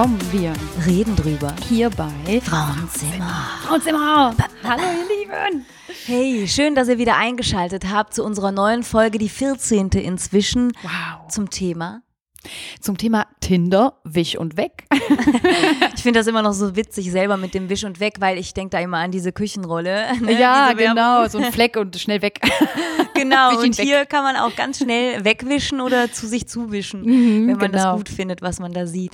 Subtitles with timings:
[0.00, 0.52] Komm, wir
[0.86, 1.52] reden drüber.
[1.68, 3.48] Hier bei Frauenzimmer.
[3.66, 4.32] Frauenzimmer.
[4.62, 5.66] Hallo, ihr Lieben.
[6.06, 9.88] Hey, schön, dass ihr wieder eingeschaltet habt zu unserer neuen Folge, die 14.
[9.88, 10.72] inzwischen.
[10.84, 11.26] Wow.
[11.28, 12.02] Zum Thema
[12.80, 14.84] zum Thema Tinder, Wisch und Weg.
[15.94, 18.54] ich finde das immer noch so witzig selber mit dem Wisch und Weg, weil ich
[18.54, 20.06] denke da immer an diese Küchenrolle.
[20.18, 20.38] Ne?
[20.38, 22.40] Ja, diese genau, so ein Fleck und schnell weg.
[23.14, 24.10] genau, und hier weg.
[24.10, 27.84] kann man auch ganz schnell wegwischen oder zu sich zuwischen, mhm, wenn man genau.
[27.84, 29.12] das gut findet, was man da sieht.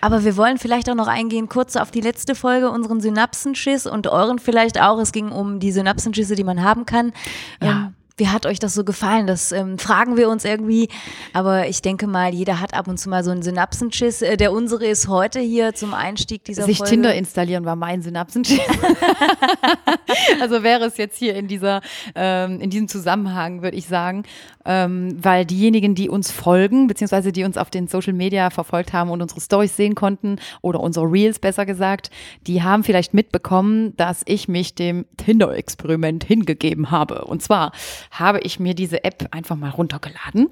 [0.00, 4.08] Aber wir wollen vielleicht auch noch eingehen, kurz auf die letzte Folge, unseren Synapsenschiss und
[4.08, 4.98] euren vielleicht auch.
[4.98, 7.12] Es ging um die Synapsenschüsse, die man haben kann.
[7.62, 7.70] Ja.
[7.86, 9.26] Ähm, wie hat euch das so gefallen?
[9.26, 10.88] Das ähm, fragen wir uns irgendwie.
[11.32, 14.22] Aber ich denke mal, jeder hat ab und zu mal so einen Synapsenschiss.
[14.22, 16.90] Äh, der unsere ist heute hier zum Einstieg dieser Sich Folge.
[16.90, 18.60] Tinder installieren war mein Synapsenschiss.
[20.40, 21.80] also wäre es jetzt hier in dieser,
[22.14, 24.24] ähm, in diesem Zusammenhang, würde ich sagen.
[24.64, 29.10] Ähm, weil diejenigen, die uns folgen, beziehungsweise die uns auf den Social Media verfolgt haben
[29.10, 32.10] und unsere Stories sehen konnten, oder unsere Reels besser gesagt,
[32.46, 37.24] die haben vielleicht mitbekommen, dass ich mich dem Tinder-Experiment hingegeben habe.
[37.24, 37.72] Und zwar
[38.12, 40.48] habe ich mir diese App einfach mal runtergeladen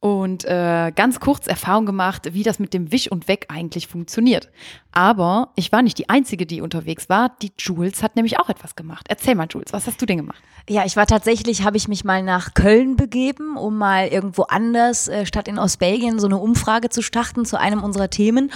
[0.00, 4.48] und äh, ganz kurz Erfahrung gemacht, wie das mit dem Wisch und Weg eigentlich funktioniert.
[4.92, 7.36] Aber ich war nicht die Einzige, die unterwegs war.
[7.42, 9.06] Die Jules hat nämlich auch etwas gemacht.
[9.10, 10.40] Erzähl mal, Jules, was hast du denn gemacht?
[10.70, 15.06] Ja, ich war tatsächlich, habe ich mich mal nach Köln begeben, um mal irgendwo anders,
[15.08, 18.50] äh, statt in Ostbelgien, so eine Umfrage zu starten zu einem unserer Themen.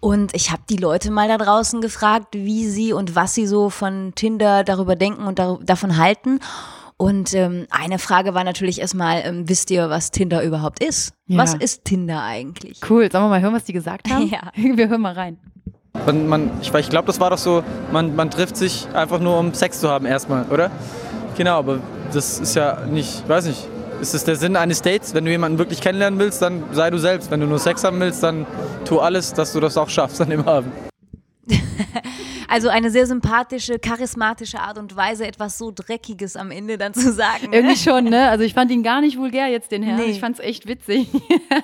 [0.00, 3.68] Und ich habe die Leute mal da draußen gefragt, wie sie und was sie so
[3.68, 6.40] von Tinder darüber denken und dar davon halten.
[6.98, 11.12] Und ähm, eine Frage war natürlich erstmal, ähm, wisst ihr, was Tinder überhaupt ist?
[11.26, 11.38] Ja.
[11.38, 12.80] Was ist Tinder eigentlich?
[12.88, 14.28] Cool, sollen wir mal hören, was die gesagt haben?
[14.30, 14.50] Ja.
[14.54, 15.38] Wir hören mal rein.
[16.06, 17.62] Man, man, ich ich glaube, das war doch so,
[17.92, 20.70] man, man trifft sich einfach nur, um Sex zu haben erstmal, oder?
[21.36, 21.80] Genau, aber
[22.12, 23.66] das ist ja nicht, weiß nicht,
[24.00, 25.14] ist es der Sinn eines Dates?
[25.14, 27.30] Wenn du jemanden wirklich kennenlernen willst, dann sei du selbst.
[27.30, 28.46] Wenn du nur Sex haben willst, dann
[28.84, 30.72] tu alles, dass du das auch schaffst an dem Abend.
[32.48, 37.12] Also eine sehr sympathische, charismatische Art und Weise, etwas so Dreckiges am Ende dann zu
[37.12, 37.50] sagen.
[37.50, 37.56] Ne?
[37.56, 38.28] Irgendwie schon, ne?
[38.28, 39.98] Also ich fand ihn gar nicht vulgär jetzt, den Herrn.
[39.98, 40.12] Nee.
[40.12, 41.08] Ich fand es echt witzig.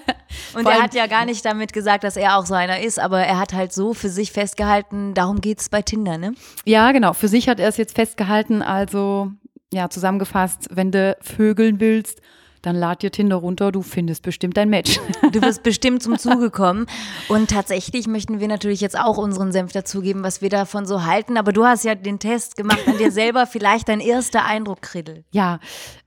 [0.55, 3.21] und er hat ja gar nicht damit gesagt, dass er auch so einer ist, aber
[3.21, 6.35] er hat halt so für sich festgehalten, darum geht es bei Tinder, ne?
[6.65, 7.13] Ja, genau.
[7.13, 9.31] Für sich hat er es jetzt festgehalten, also
[9.73, 12.21] ja, zusammengefasst, wenn du vögeln willst,
[12.63, 14.99] dann lad dir Tinder runter, du findest bestimmt ein Match.
[15.33, 16.87] Du wirst bestimmt zum Zuge kommen.
[17.29, 21.39] Und tatsächlich möchten wir natürlich jetzt auch unseren Senf dazugeben, was wir davon so halten.
[21.39, 23.47] Aber du hast ja den Test gemacht an dir selber.
[23.47, 25.25] Vielleicht dein erster Eindruck, Kriddel.
[25.31, 25.59] Ja,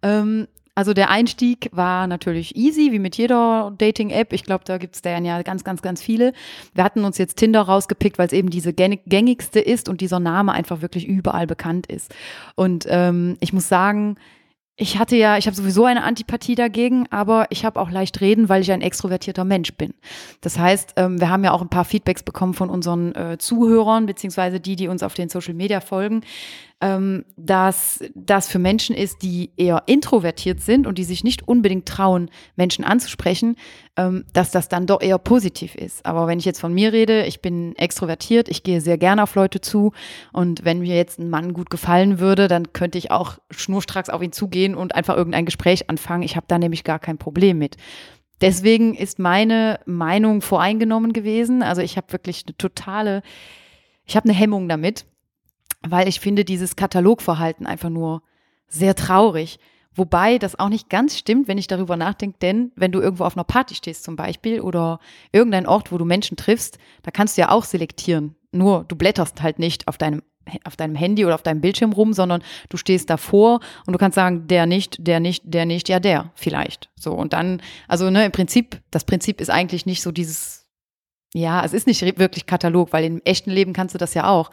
[0.03, 4.33] ähm, also der Einstieg war natürlich easy, wie mit jeder Dating-App.
[4.33, 6.33] Ich glaube, da gibt es da ja ganz, ganz, ganz viele.
[6.73, 10.51] Wir hatten uns jetzt Tinder rausgepickt, weil es eben diese gängigste ist und dieser Name
[10.51, 12.13] einfach wirklich überall bekannt ist.
[12.55, 14.17] Und ähm, ich muss sagen,
[14.77, 18.49] ich hatte ja, ich habe sowieso eine Antipathie dagegen, aber ich habe auch leicht reden,
[18.49, 19.93] weil ich ein extrovertierter Mensch bin.
[20.41, 24.05] Das heißt, ähm, wir haben ja auch ein paar Feedbacks bekommen von unseren äh, Zuhörern,
[24.05, 26.21] beziehungsweise die, die uns auf den Social Media folgen,
[26.81, 31.87] ähm, dass das für Menschen ist, die eher introvertiert sind und die sich nicht unbedingt
[31.87, 33.55] trauen, Menschen anzusprechen,
[33.95, 36.05] ähm, dass das dann doch eher positiv ist.
[36.05, 39.35] Aber wenn ich jetzt von mir rede, ich bin extrovertiert, ich gehe sehr gerne auf
[39.35, 39.93] Leute zu
[40.33, 44.21] und wenn mir jetzt ein Mann gut gefallen würde, dann könnte ich auch schnurstracks auf
[44.21, 46.23] ihn zugehen und einfach irgendein Gespräch anfangen.
[46.23, 47.77] Ich habe da nämlich gar kein Problem mit.
[48.41, 51.63] Deswegen ist meine Meinung voreingenommen gewesen.
[51.63, 53.21] Also ich habe wirklich eine totale,
[54.05, 55.05] ich habe eine Hemmung damit
[55.87, 58.21] weil ich finde dieses Katalogverhalten einfach nur
[58.67, 59.59] sehr traurig.
[59.93, 63.37] Wobei das auch nicht ganz stimmt, wenn ich darüber nachdenke, denn wenn du irgendwo auf
[63.37, 64.99] einer Party stehst zum Beispiel oder
[65.31, 68.35] irgendein Ort, wo du Menschen triffst, da kannst du ja auch selektieren.
[68.51, 70.21] Nur du blätterst halt nicht auf deinem
[70.63, 74.15] auf deinem Handy oder auf deinem Bildschirm rum, sondern du stehst davor und du kannst
[74.15, 76.91] sagen, der nicht, der nicht, der nicht, ja der vielleicht.
[76.95, 80.67] So und dann, also ne, im Prinzip, das Prinzip ist eigentlich nicht so dieses,
[81.33, 84.51] ja, es ist nicht wirklich Katalog, weil im echten Leben kannst du das ja auch.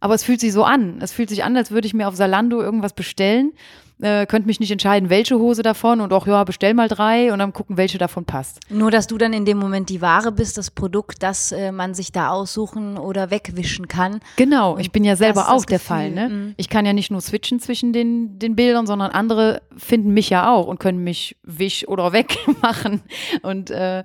[0.00, 0.98] Aber es fühlt sich so an.
[1.00, 3.52] Es fühlt sich an, als würde ich mir auf Salando irgendwas bestellen.
[3.98, 7.38] Äh, könnte mich nicht entscheiden, welche Hose davon und auch, ja, bestell mal drei und
[7.38, 8.60] dann gucken, welche davon passt.
[8.68, 11.94] Nur, dass du dann in dem Moment die Ware bist, das Produkt, das äh, man
[11.94, 14.20] sich da aussuchen oder wegwischen kann.
[14.36, 16.10] Genau, ich bin ja selber auch der Fall.
[16.10, 16.28] Ne?
[16.28, 16.54] Mhm.
[16.58, 20.52] Ich kann ja nicht nur switchen zwischen den, den Bildern, sondern andere finden mich ja
[20.52, 23.00] auch und können mich wisch oder weg machen.
[23.40, 24.04] Und äh,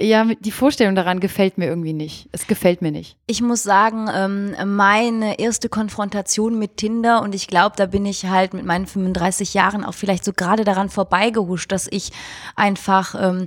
[0.00, 2.28] ja, die Vorstellung daran gefällt mir irgendwie nicht.
[2.32, 3.16] Es gefällt mir nicht.
[3.28, 8.26] Ich muss sagen, ähm, meine erste Konfrontation mit Tinder und ich glaube, da bin ich
[8.26, 12.10] halt mit meinen 35 Jahren auch vielleicht so gerade daran vorbeigehuscht, dass ich
[12.56, 13.46] einfach ähm,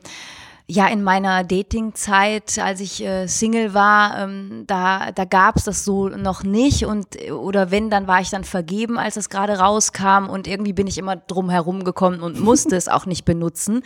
[0.68, 6.08] ja in meiner Datingzeit, als ich äh, Single war, ähm, da da gab's das so
[6.08, 10.48] noch nicht und oder wenn, dann war ich dann vergeben, als es gerade rauskam und
[10.48, 13.84] irgendwie bin ich immer drum herum gekommen und musste es auch nicht benutzen.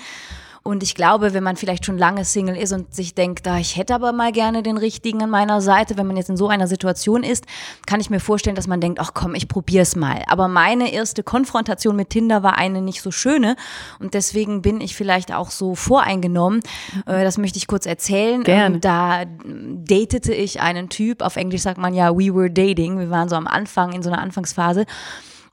[0.63, 3.77] Und ich glaube, wenn man vielleicht schon lange Single ist und sich denkt, ah, ich
[3.77, 6.67] hätte aber mal gerne den richtigen an meiner Seite, wenn man jetzt in so einer
[6.67, 7.47] Situation ist,
[7.87, 10.21] kann ich mir vorstellen, dass man denkt, ach komm, ich probier's mal.
[10.27, 13.55] Aber meine erste Konfrontation mit Tinder war eine nicht so schöne
[13.99, 16.61] und deswegen bin ich vielleicht auch so voreingenommen.
[17.07, 18.43] Äh, das möchte ich kurz erzählen.
[18.43, 18.75] Gerne.
[18.75, 22.99] Ähm, da datete ich einen Typ, auf Englisch sagt man ja, we were dating.
[22.99, 24.85] Wir waren so am Anfang, in so einer Anfangsphase.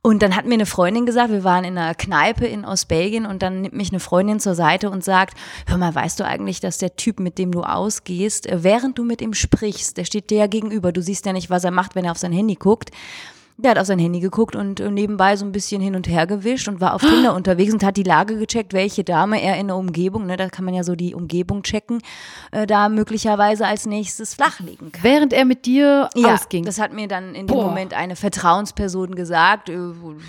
[0.01, 3.43] Und dann hat mir eine Freundin gesagt, wir waren in einer Kneipe in Ostbelgien und
[3.43, 5.37] dann nimmt mich eine Freundin zur Seite und sagt,
[5.67, 9.05] hör mal, weißt du eigentlich, dass der Typ, mit dem du ausgehst, äh, während du
[9.05, 11.97] mit ihm sprichst, der steht dir ja gegenüber, du siehst ja nicht, was er macht,
[11.97, 12.91] wenn er auf sein Handy guckt.
[13.61, 16.29] Der hat auf sein Handy geguckt und äh, nebenbei so ein bisschen hin und her
[16.29, 19.67] gewischt und war auf Tinder unterwegs und hat die Lage gecheckt, welche Dame er in
[19.67, 22.01] der Umgebung, ne, da kann man ja so die Umgebung checken,
[22.53, 25.03] äh, da möglicherweise als nächstes flachlegen kann.
[25.03, 26.65] Während er mit dir Ja, ausging.
[26.67, 27.65] das hat mir dann in dem Boah.
[27.67, 29.71] Moment eine Vertrauensperson gesagt.
[29.71, 29.77] Äh,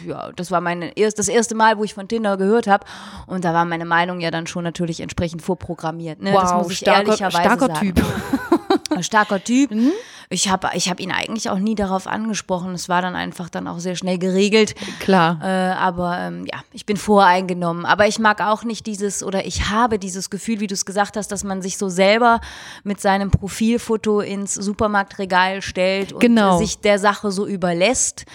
[0.08, 2.84] Ja, das war meine erst, das erste Mal, wo ich von Tinder gehört habe.
[3.28, 6.20] Und da war meine Meinung ja dann schon natürlich entsprechend vorprogrammiert.
[6.20, 6.32] Ne?
[6.32, 7.94] das wow, muss ich starker, ehrlicherweise starker sagen.
[7.94, 8.04] Typ.
[9.00, 9.72] Ein starker Typ.
[9.72, 9.92] Mhm.
[10.30, 12.74] Ich habe ich hab ihn eigentlich auch nie darauf angesprochen.
[12.74, 14.76] Es war dann einfach dann auch sehr schnell geregelt.
[15.00, 15.40] Klar.
[15.42, 17.86] Äh, aber ähm, ja, ich bin voreingenommen.
[17.86, 21.18] Aber ich mag auch nicht dieses, oder ich habe dieses Gefühl, wie du es gesagt
[21.18, 22.42] hast, dass man sich so selber
[22.84, 26.58] mit seinem Profilfoto ins Supermarktregal stellt und Genau.
[26.58, 28.26] sich der Sache so überlässt.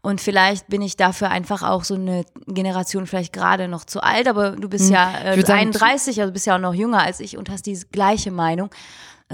[0.00, 4.28] Und vielleicht bin ich dafür einfach auch so eine Generation vielleicht gerade noch zu alt,
[4.28, 5.14] aber du bist ja Hm.
[5.16, 7.66] Ich äh, würd sagen, 31, also bist ja auch noch jünger als ich und hast
[7.66, 8.70] die gleiche Meinung.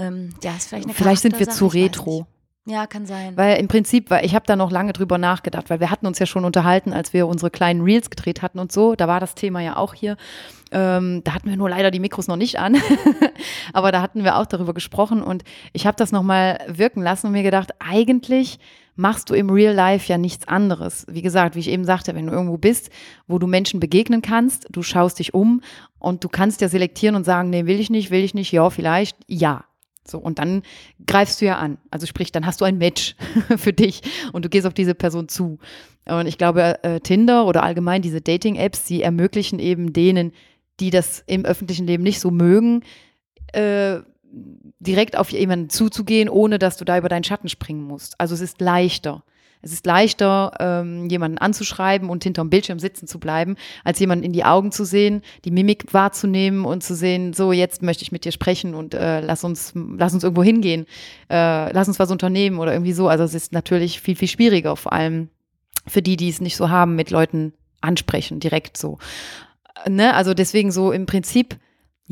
[0.01, 2.27] Ähm, ja, ist vielleicht eine Vielleicht sind wir zu retro.
[2.65, 3.35] Ja, kann sein.
[3.37, 6.19] Weil im Prinzip, weil ich habe da noch lange drüber nachgedacht, weil wir hatten uns
[6.19, 8.93] ja schon unterhalten, als wir unsere kleinen Reels gedreht hatten und so.
[8.95, 10.15] Da war das Thema ja auch hier.
[10.71, 12.77] Ähm, da hatten wir nur leider die Mikros noch nicht an.
[13.73, 15.43] Aber da hatten wir auch darüber gesprochen und
[15.73, 18.59] ich habe das nochmal wirken lassen und mir gedacht, eigentlich
[18.95, 21.05] machst du im Real Life ja nichts anderes.
[21.09, 22.91] Wie gesagt, wie ich eben sagte, wenn du irgendwo bist,
[23.27, 25.61] wo du Menschen begegnen kannst, du schaust dich um
[25.97, 28.69] und du kannst ja selektieren und sagen, nee, will ich nicht, will ich nicht, ja,
[28.69, 29.63] vielleicht, ja.
[30.05, 30.63] So, und dann
[31.05, 31.77] greifst du ja an.
[31.91, 33.15] Also sprich, dann hast du ein Match
[33.57, 34.01] für dich
[34.33, 35.59] und du gehst auf diese Person zu.
[36.05, 40.31] Und ich glaube, äh, Tinder oder allgemein diese Dating-Apps, die ermöglichen eben denen,
[40.79, 42.83] die das im öffentlichen Leben nicht so mögen,
[43.53, 43.99] äh,
[44.79, 48.19] direkt auf jemanden zuzugehen, ohne dass du da über deinen Schatten springen musst.
[48.19, 49.23] Also es ist leichter.
[49.61, 54.33] Es ist leichter, ähm, jemanden anzuschreiben und hinterm Bildschirm sitzen zu bleiben, als jemanden in
[54.33, 58.25] die Augen zu sehen, die Mimik wahrzunehmen und zu sehen, so jetzt möchte ich mit
[58.25, 60.85] dir sprechen und äh, lass uns, lass uns irgendwo hingehen,
[61.29, 63.07] äh, lass uns was unternehmen oder irgendwie so.
[63.07, 65.29] Also es ist natürlich viel, viel schwieriger, vor allem
[65.87, 68.97] für die, die es nicht so haben, mit Leuten ansprechen, direkt so.
[69.85, 70.13] Äh, Ne?
[70.13, 71.57] Also deswegen so im Prinzip,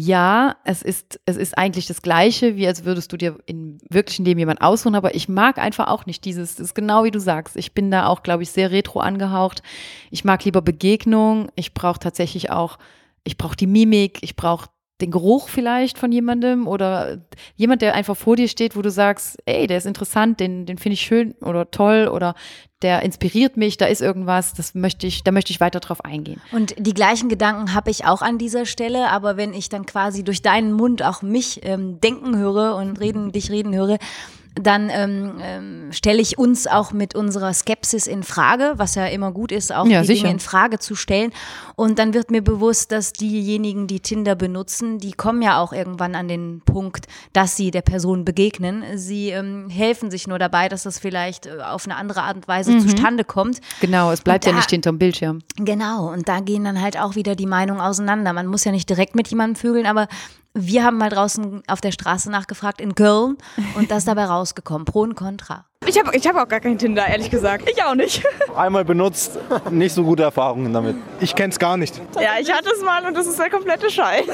[0.01, 4.23] ja, es ist, es ist eigentlich das Gleiche, wie als würdest du dir im wirklichen
[4.23, 7.19] Leben jemand aussuchen, aber ich mag einfach auch nicht dieses, das ist genau wie du
[7.19, 7.57] sagst.
[7.57, 9.61] Ich bin da auch, glaube ich, sehr retro angehaucht.
[10.09, 11.49] Ich mag lieber Begegnung.
[11.55, 12.77] Ich brauche tatsächlich auch,
[13.25, 14.69] ich brauche die Mimik, ich brauche
[15.01, 17.19] den Geruch vielleicht von jemandem oder
[17.55, 20.77] jemand, der einfach vor dir steht, wo du sagst, ey, der ist interessant, den, den
[20.77, 22.35] finde ich schön oder toll oder
[22.81, 26.41] der inspiriert mich, da ist irgendwas, das möchte ich, da möchte ich weiter drauf eingehen.
[26.51, 30.23] Und die gleichen Gedanken habe ich auch an dieser Stelle, aber wenn ich dann quasi
[30.23, 33.97] durch deinen Mund auch mich ähm, denken höre und reden, dich reden höre,
[34.55, 39.31] dann ähm, ähm, stelle ich uns auch mit unserer Skepsis in Frage, was ja immer
[39.31, 40.23] gut ist, auch Ja, die sicher.
[40.23, 41.31] Dinge in Frage zu stellen.
[41.75, 46.13] Und dann wird mir bewusst, dass diejenigen, die Tinder benutzen, die kommen ja auch irgendwann
[46.15, 48.83] an den Punkt, dass sie der Person begegnen.
[48.97, 52.47] Sie ähm, helfen sich nur dabei, dass das vielleicht äh, auf eine andere Art und
[52.47, 52.79] Weise Mhm.
[52.81, 53.61] zustande kommt.
[53.79, 55.39] Genau, es bleibt Und ja da- nicht hinterm Bildschirm.
[55.57, 58.33] Genau, und da gehen dann halt auch wieder die Meinungen auseinander.
[58.33, 60.07] Man muss ja nicht direkt mit jemandem vögeln, aber
[60.53, 63.37] wir haben mal draußen auf der Straße nachgefragt in Köln
[63.75, 64.85] und das ist dabei rausgekommen.
[64.85, 65.65] Pro und Contra.
[65.85, 67.69] Ich habe ich hab auch gar kein Tinder, ehrlich gesagt.
[67.69, 68.23] Ich auch nicht.
[68.55, 69.39] Einmal benutzt,
[69.71, 70.95] nicht so gute Erfahrungen damit.
[71.19, 71.99] Ich kenn's gar nicht.
[72.15, 74.25] Ja, ich hatte es mal und das ist der komplette Scheiß.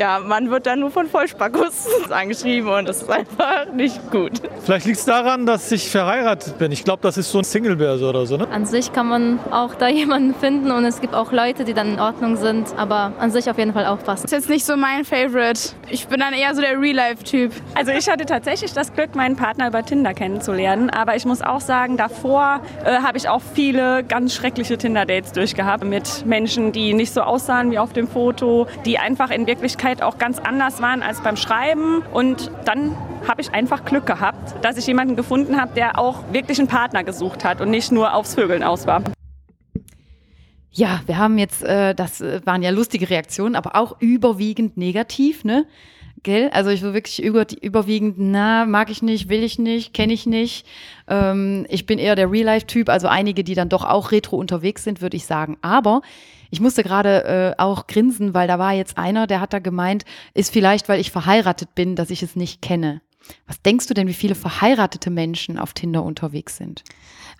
[0.00, 4.40] Ja, man wird dann nur von Vollsparkus angeschrieben und das ist einfach nicht gut.
[4.64, 6.72] Vielleicht liegt es daran, dass ich verheiratet bin.
[6.72, 8.48] Ich glaube, das ist so ein Single-Börse oder so, ne?
[8.50, 11.92] An sich kann man auch da jemanden finden und es gibt auch Leute, die dann
[11.92, 14.24] in Ordnung sind, aber an sich auf jeden Fall aufpassen.
[14.24, 15.74] ist jetzt nicht so mein Favorite.
[15.90, 17.52] Ich bin dann eher so der Real-Life-Typ.
[17.74, 20.88] Also ich hatte tatsächlich das Glück, meinen Partner über Tinder kennenzulernen.
[20.88, 25.84] Aber ich muss auch sagen, davor äh, habe ich auch viele ganz schreckliche Tinder-Dates durchgehabt
[25.84, 30.18] mit Menschen, die nicht so aussahen wie auf dem Foto, die einfach in Wirklichkeit auch
[30.18, 32.02] ganz anders waren als beim Schreiben.
[32.12, 36.58] Und dann habe ich einfach Glück gehabt, dass ich jemanden gefunden habe, der auch wirklich
[36.58, 39.02] einen Partner gesucht hat und nicht nur aufs Vögeln aus war.
[40.72, 45.44] Ja, wir haben jetzt, äh, das äh, waren ja lustige Reaktionen, aber auch überwiegend negativ,
[45.44, 45.66] ne?
[46.22, 46.50] Gell?
[46.52, 50.26] Also ich war wirklich über, überwiegend, na, mag ich nicht, will ich nicht, kenne ich
[50.26, 50.66] nicht.
[51.08, 55.00] Ähm, ich bin eher der Real-Life-Typ, also einige, die dann doch auch retro unterwegs sind,
[55.00, 55.56] würde ich sagen.
[55.62, 56.02] Aber
[56.50, 60.04] ich musste gerade äh, auch grinsen, weil da war jetzt einer, der hat da gemeint,
[60.34, 63.00] ist vielleicht, weil ich verheiratet bin, dass ich es nicht kenne.
[63.46, 66.82] Was denkst du denn, wie viele verheiratete Menschen auf Tinder unterwegs sind?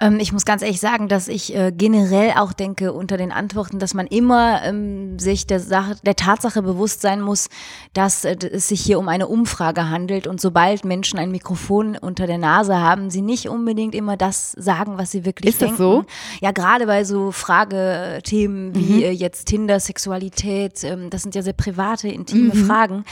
[0.01, 3.79] Ähm, ich muss ganz ehrlich sagen, dass ich äh, generell auch denke unter den Antworten,
[3.79, 7.49] dass man immer ähm, sich der Sache, der Tatsache bewusst sein muss,
[7.93, 12.27] dass äh, es sich hier um eine Umfrage handelt und sobald Menschen ein Mikrofon unter
[12.27, 15.83] der Nase haben, sie nicht unbedingt immer das sagen, was sie wirklich Ist das denken.
[15.83, 16.05] so?
[16.41, 19.03] Ja, gerade bei so Fragethemen wie Mhm.
[19.03, 22.65] äh, jetzt Tinder, Sexualität, ähm, das sind ja sehr private, intime Mhm.
[22.67, 23.05] Fragen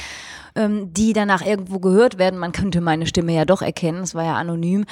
[0.58, 2.38] ähm, die danach irgendwo gehört werden.
[2.38, 4.84] Man könnte meine Stimme ja doch erkennen, es war ja anonym.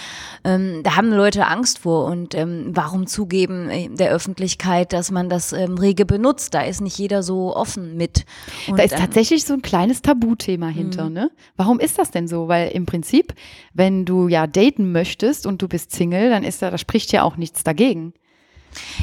[0.44, 5.28] Ähm, da haben Leute Angst vor und ähm, warum zugeben äh, der Öffentlichkeit, dass man
[5.28, 6.54] das ähm, rege benutzt?
[6.54, 8.24] Da ist nicht jeder so offen mit.
[8.68, 11.30] Und, da ist ähm, tatsächlich so ein kleines Tabuthema hinter, ne?
[11.56, 12.48] Warum ist das denn so?
[12.48, 13.34] Weil im Prinzip,
[13.74, 17.24] wenn du ja daten möchtest und du bist Single, dann ist da, da spricht ja
[17.24, 18.14] auch nichts dagegen.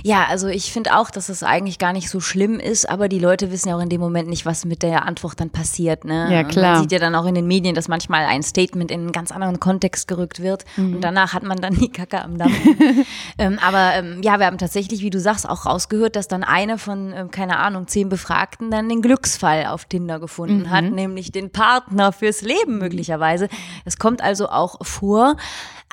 [0.03, 3.19] Ja, also ich finde auch, dass es eigentlich gar nicht so schlimm ist, aber die
[3.19, 6.05] Leute wissen ja auch in dem Moment nicht, was mit der Antwort dann passiert.
[6.05, 6.27] Ne?
[6.31, 6.73] Ja, klar.
[6.73, 9.31] Man sieht ja dann auch in den Medien, dass manchmal ein Statement in einen ganz
[9.31, 10.95] anderen Kontext gerückt wird Mhm.
[10.95, 12.53] und danach hat man dann die Kacke am Dampf.
[13.37, 16.77] ähm, aber ähm, ja, wir haben tatsächlich, wie du sagst, auch rausgehört, dass dann eine
[16.77, 20.69] von, ähm, keine Ahnung, zehn Befragten dann den Glücksfall auf Tinder gefunden Mhm.
[20.69, 23.47] hat, nämlich den Partner fürs Leben möglicherweise.
[23.85, 25.35] Das kommt also auch vor.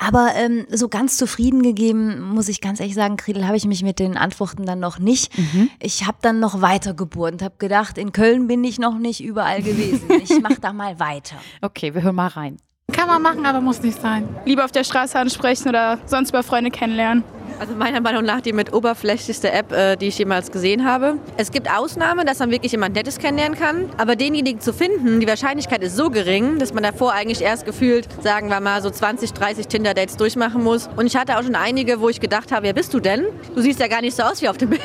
[0.03, 3.83] Aber ähm, so ganz zufrieden gegeben, muss ich ganz ehrlich sagen, Kriedel, habe ich mich
[3.83, 5.37] mit den Antworten dann noch nicht.
[5.37, 5.69] Mhm.
[5.79, 9.23] Ich habe dann noch weiter gebohrt und habe gedacht, in Köln bin ich noch nicht
[9.23, 10.09] überall gewesen.
[10.23, 11.35] Ich mache da mal weiter.
[11.61, 12.57] Okay, wir hören mal rein.
[12.91, 14.27] Kann man machen, aber muss nicht sein.
[14.43, 17.23] Lieber auf der Straße ansprechen oder sonst über Freunde kennenlernen.
[17.61, 21.19] Also meiner Meinung nach die mit oberflächlichste App, äh, die ich jemals gesehen habe.
[21.37, 23.87] Es gibt Ausnahmen, dass man wirklich jemand Nettes kennenlernen kann.
[23.99, 28.07] Aber denjenigen zu finden, die Wahrscheinlichkeit ist so gering, dass man davor eigentlich erst gefühlt,
[28.23, 30.89] sagen wir mal, so 20, 30 Tinder-Dates durchmachen muss.
[30.95, 33.25] Und ich hatte auch schon einige, wo ich gedacht habe, wer bist du denn?
[33.53, 34.81] Du siehst ja gar nicht so aus wie auf dem Bild.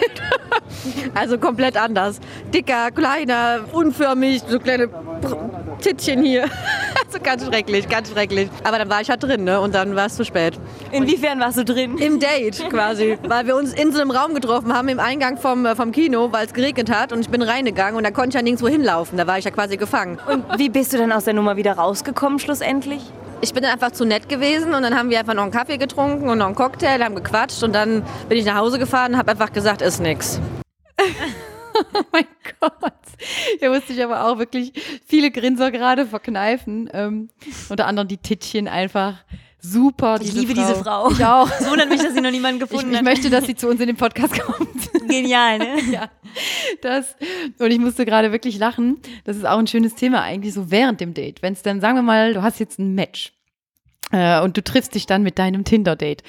[1.14, 2.20] also komplett anders.
[2.52, 4.90] Dicker, kleiner, unförmig, so kleine
[5.80, 6.44] Tittchen hier.
[7.26, 8.48] Ganz schrecklich, ganz schrecklich.
[8.64, 9.60] Aber dann war ich halt drin, ne?
[9.60, 10.58] Und dann war es zu spät.
[10.92, 11.98] Inwiefern warst du drin?
[11.98, 15.66] Im Date quasi, weil wir uns in so einem Raum getroffen haben, im Eingang vom,
[15.66, 18.34] äh, vom Kino, weil es geregnet hat und ich bin reingegangen und da konnte ich
[18.34, 20.18] ja nirgendwo hinlaufen, da war ich ja quasi gefangen.
[20.30, 23.02] Und wie bist du dann aus der Nummer wieder rausgekommen schlussendlich?
[23.40, 25.76] Ich bin dann einfach zu nett gewesen und dann haben wir einfach noch einen Kaffee
[25.78, 29.18] getrunken und noch einen Cocktail, haben gequatscht und dann bin ich nach Hause gefahren und
[29.18, 30.40] habe einfach gesagt, ist nix.
[31.94, 32.26] Oh mein
[32.60, 32.72] Gott.
[33.58, 34.72] Hier musste ich aber auch wirklich
[35.06, 36.88] viele Grinser gerade verkneifen.
[36.92, 37.28] Ähm,
[37.68, 39.24] unter anderem die Tittchen einfach
[39.60, 40.18] super.
[40.20, 41.10] Ich liebe diese Frau.
[41.10, 41.50] Ich auch.
[41.50, 43.04] Es wundert mich, dass sie noch niemanden Ich, gefunden ich hat.
[43.04, 44.92] möchte, dass sie zu uns in den Podcast kommt.
[45.08, 45.80] Genial, ne?
[45.90, 46.10] ja.
[46.82, 47.16] Das,
[47.58, 48.98] und ich musste gerade wirklich lachen.
[49.24, 51.42] Das ist auch ein schönes Thema eigentlich, so während dem Date.
[51.42, 53.32] Wenn es dann, sagen wir mal, du hast jetzt ein Match
[54.12, 56.22] äh, und du triffst dich dann mit deinem Tinder-Date.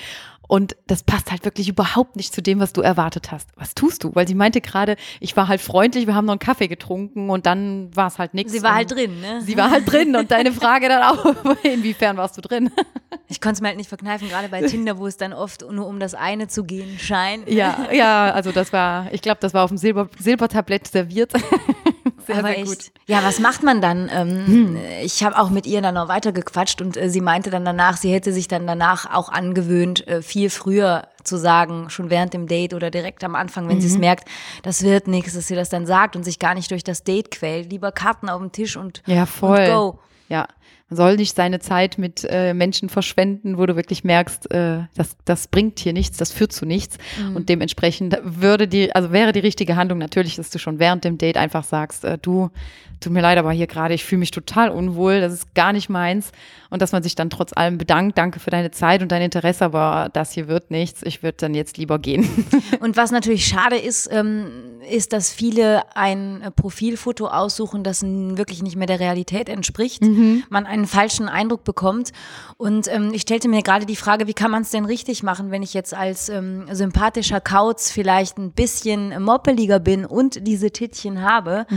[0.47, 3.49] Und das passt halt wirklich überhaupt nicht zu dem, was du erwartet hast.
[3.55, 4.15] Was tust du?
[4.15, 7.45] Weil sie meinte gerade, ich war halt freundlich, wir haben noch einen Kaffee getrunken und
[7.45, 8.53] dann war es halt nichts.
[8.53, 9.41] Sie war halt drin, ne?
[9.41, 12.71] Sie war halt drin und deine Frage dann auch, inwiefern warst du drin?
[13.29, 15.85] Ich konnte es mir halt nicht verkneifen, gerade bei Tinder, wo es dann oft nur
[15.85, 17.49] um das eine zu gehen scheint.
[17.49, 21.33] Ja, ja, also das war, ich glaube, das war auf dem Silber, Silbertablett serviert.
[22.27, 22.67] Sehr, Aber sehr echt.
[22.67, 22.91] gut.
[23.07, 24.09] Ja, was macht man dann?
[24.13, 27.63] Ähm, Ich habe auch mit ihr dann noch weiter gequatscht und äh, sie meinte dann
[27.65, 32.33] danach, sie hätte sich dann danach auch angewöhnt, äh, viel früher zu sagen, schon während
[32.33, 34.01] dem Date oder direkt am Anfang, wenn sie es Mhm.
[34.01, 34.29] merkt,
[34.63, 37.31] das wird nichts, dass sie das dann sagt und sich gar nicht durch das Date
[37.31, 37.69] quält.
[37.71, 39.59] Lieber Karten auf dem Tisch und, Ja, voll.
[39.59, 39.99] und go.
[40.29, 40.47] Ja,
[40.89, 45.17] man soll nicht seine Zeit mit äh, Menschen verschwenden, wo du wirklich merkst, äh, das,
[45.25, 46.97] das bringt hier nichts, das führt zu nichts.
[47.21, 47.35] Mhm.
[47.35, 51.17] Und dementsprechend würde die, also wäre die richtige Handlung natürlich, dass du schon während dem
[51.17, 52.51] Date einfach sagst, äh, du,
[52.99, 55.89] tut mir leid, aber hier gerade, ich fühle mich total unwohl, das ist gar nicht
[55.89, 56.31] meins.
[56.69, 59.65] Und dass man sich dann trotz allem bedankt, danke für deine Zeit und dein Interesse,
[59.65, 62.27] aber das hier wird nichts, ich würde dann jetzt lieber gehen.
[62.81, 64.47] Und was natürlich schade ist, ähm,
[64.89, 70.03] ist, dass viele ein äh, Profilfoto aussuchen, das wirklich nicht mehr der Realität entspricht.
[70.03, 70.43] Mhm.
[70.57, 72.11] Man einen falschen Eindruck bekommt.
[72.57, 75.51] Und ähm, ich stellte mir gerade die Frage, wie kann man es denn richtig machen,
[75.51, 81.21] wenn ich jetzt als ähm, sympathischer Kauz vielleicht ein bisschen moppeliger bin und diese Tittchen
[81.21, 81.67] habe.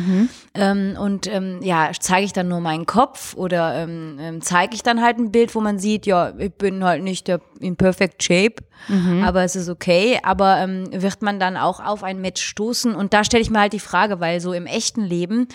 [0.55, 4.83] Ähm, und ähm, ja, zeige ich dann nur meinen Kopf oder ähm, ähm, zeige ich
[4.83, 8.23] dann halt ein Bild, wo man sieht, ja, ich bin halt nicht der, in perfect
[8.23, 9.23] shape, Mhm.
[9.25, 10.19] aber es ist okay.
[10.23, 12.95] Aber wird man dann auch auf ein Match stoßen?
[12.95, 15.49] Und da stelle ich mir halt die Frage, weil so im echten Leben,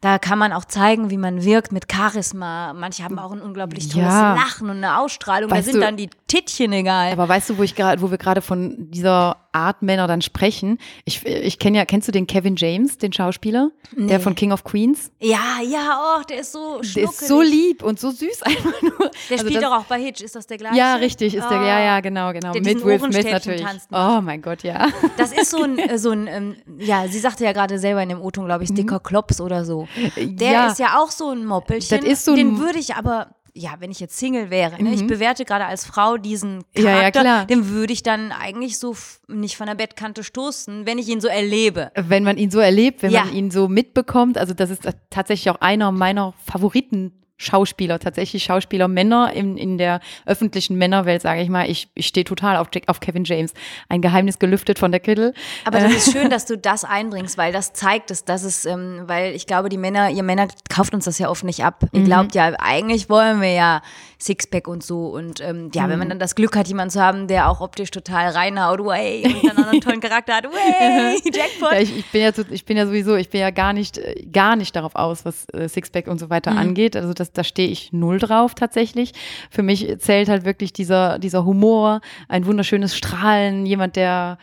[0.00, 2.71] da kann man auch zeigen, wie man wirkt mit Charisma.
[2.74, 4.34] Manche haben auch ein unglaublich tolles Ja.
[4.34, 5.50] Lachen und eine Ausstrahlung.
[5.50, 7.12] Weißt da sind du- dann die Tittchen egal.
[7.12, 10.78] Aber weißt du, wo ich gerade, wo wir gerade von dieser Art Männer dann sprechen.
[11.04, 13.70] Ich, ich kenne ja, kennst du den Kevin James, den Schauspieler?
[13.94, 14.06] Nee.
[14.08, 15.10] Der von King of Queens?
[15.20, 18.92] Ja, ja, oh, der ist so Der ist so lieb und so süß einfach nur.
[19.28, 20.76] Der Also spielt doch auch bei Hitch, ist das der gleiche?
[20.76, 21.84] Ja, richtig, ist der, ja, Ah.
[21.84, 22.52] ja, genau, genau.
[22.52, 23.64] Der Mit Will Smith natürlich.
[23.92, 24.88] Oh mein Gott, ja.
[25.18, 28.08] Das ist so ein, äh, so ein ähm, ja, sie sagte ja gerade selber in
[28.08, 29.86] dem O-Ton, glaube ich, dicker Klops oder so.
[30.16, 30.38] Der Mhm.
[30.40, 30.66] Ja.
[30.68, 31.98] ist ja auch so ein Moppelchen.
[32.00, 34.94] Das ist so den ein- würde ich aber, ja, wenn ich jetzt Single wäre, ne,
[34.94, 35.08] ich Mhm.
[35.08, 37.44] bewerte gerade als Frau diesen Ja, ja, Charakter, klar.
[37.46, 38.96] den würde ich dann eigentlich so
[39.28, 41.90] nicht von der Bettkante stoßen, wenn ich ihn so erlebe.
[41.94, 43.24] Wenn man ihn so erlebt, wenn Ja.
[43.24, 47.12] man ihn so mitbekommt, also das ist tatsächlich auch einer meiner Favoriten.
[47.42, 51.68] Schauspieler, tatsächlich Schauspieler, Männer in, in der öffentlichen Männerwelt, sage ich mal.
[51.68, 53.52] Ich, ich stehe total auf, auf Kevin James.
[53.88, 55.34] Ein Geheimnis gelüftet von der Kittel.
[55.64, 59.02] Aber das ist schön, dass du das einbringst, weil das zeigt es, dass es, ähm,
[59.06, 61.84] weil ich glaube, die Männer, ihr Männer kauft uns das ja oft nicht ab.
[61.92, 62.04] Ihr Mhm.
[62.04, 63.82] glaubt ja, eigentlich wollen wir ja
[64.20, 65.06] Sixpack und so.
[65.08, 66.10] Und ähm, ja, wenn man Mhm.
[66.10, 69.64] dann das Glück hat, jemanden zu haben, der auch optisch total reinhaut, way, und dann
[69.64, 71.72] einen tollen Charakter hat, way, Jackpot.
[71.72, 74.24] Ja, ich, ich, bin ja, ich bin ja sowieso, ich bin ja gar nicht, äh,
[74.32, 76.58] gar nicht darauf aus, was äh, Sixpack und so weiter Mhm.
[76.58, 76.96] angeht.
[76.96, 79.12] Also das, da stehe ich null drauf tatsächlich.
[79.50, 84.38] Für mich zählt halt wirklich dieser, dieser Humor, ein wunderschönes Strahlen, jemand, der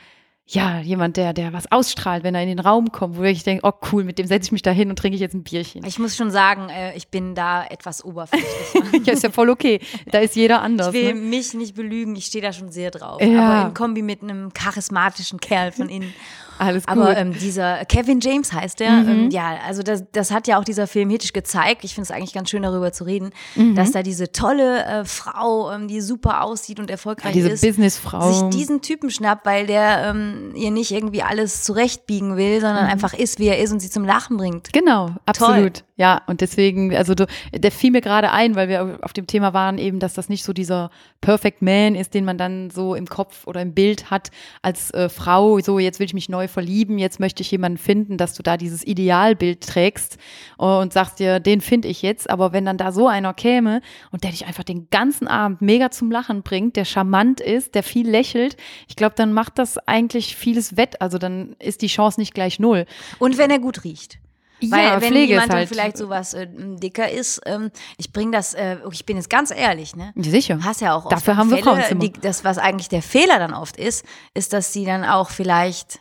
[0.52, 3.68] ja, jemand, der, der was ausstrahlt, wenn er in den Raum kommt, wo ich denke,
[3.68, 5.86] oh cool, mit dem setze ich mich da hin und trinke ich jetzt ein Bierchen.
[5.86, 8.50] Ich muss schon sagen, äh, ich bin da etwas oberflächlich.
[9.06, 9.80] ja, ist ja voll okay.
[10.12, 10.88] Da ist jeder anders.
[10.88, 11.22] Ich will ne?
[11.22, 13.22] mich nicht belügen, ich stehe da schon sehr drauf.
[13.22, 13.48] Ja.
[13.48, 16.16] Aber in Kombi mit einem charismatischen Kerl von innen.
[16.60, 16.98] Alles gut.
[16.98, 19.10] Aber ähm, dieser Kevin James heißt der, Mhm.
[19.10, 21.84] ähm, ja, also das, das hat ja auch dieser Film Hitch gezeigt.
[21.84, 23.76] Ich finde es eigentlich ganz schön darüber zu reden, Mhm.
[23.76, 27.62] dass da diese tolle äh, Frau, ähm, die super aussieht und erfolgreich Ja, diese ist,
[27.62, 28.32] Businessfrau.
[28.32, 32.92] sich diesen Typen schnappt, weil der ähm, ihr nicht irgendwie alles zurechtbiegen will, sondern Mhm.
[32.92, 34.74] einfach ist, wie er ist und sie zum Lachen bringt.
[34.74, 35.56] Genau, absolut.
[35.78, 35.84] Toll.
[36.00, 39.54] Ja, und deswegen, also du, der fiel mir gerade ein, weil wir auf dem Thema
[39.54, 43.06] waren, eben, dass das nicht so dieser Perfect Man ist, den man dann so im
[43.06, 47.00] Kopf oder im Bild hat als äh, Frau, so jetzt will ich mich neu verlieben,
[47.00, 50.18] jetzt möchte ich jemanden finden, dass du da dieses Idealbild trägst
[50.56, 53.82] und sagst dir, den finde ich jetzt, aber wenn dann da so einer käme
[54.14, 57.84] und der dich einfach den ganzen Abend mega zum Lachen bringt, der charmant ist, der
[57.84, 58.56] viel lächelt,
[58.88, 62.58] ich glaube, dann macht das eigentlich vieles wett, also dann ist die Chance nicht gleich
[62.58, 62.86] null.
[63.20, 64.18] Und wenn er gut riecht.
[64.62, 68.32] Ja, Weil wenn Pflege jemand dann halt- vielleicht sowas äh, dicker ist, ähm, ich bringe
[68.32, 70.12] das, äh, ich bin jetzt ganz ehrlich, ne?
[70.16, 70.60] Ja, Sicher.
[70.64, 72.02] Hast ja auch oft Dafür haben wir Fälle, Frauenzimmer.
[72.02, 76.00] die, das, was eigentlich der Fehler dann oft ist, ist, dass sie dann auch vielleicht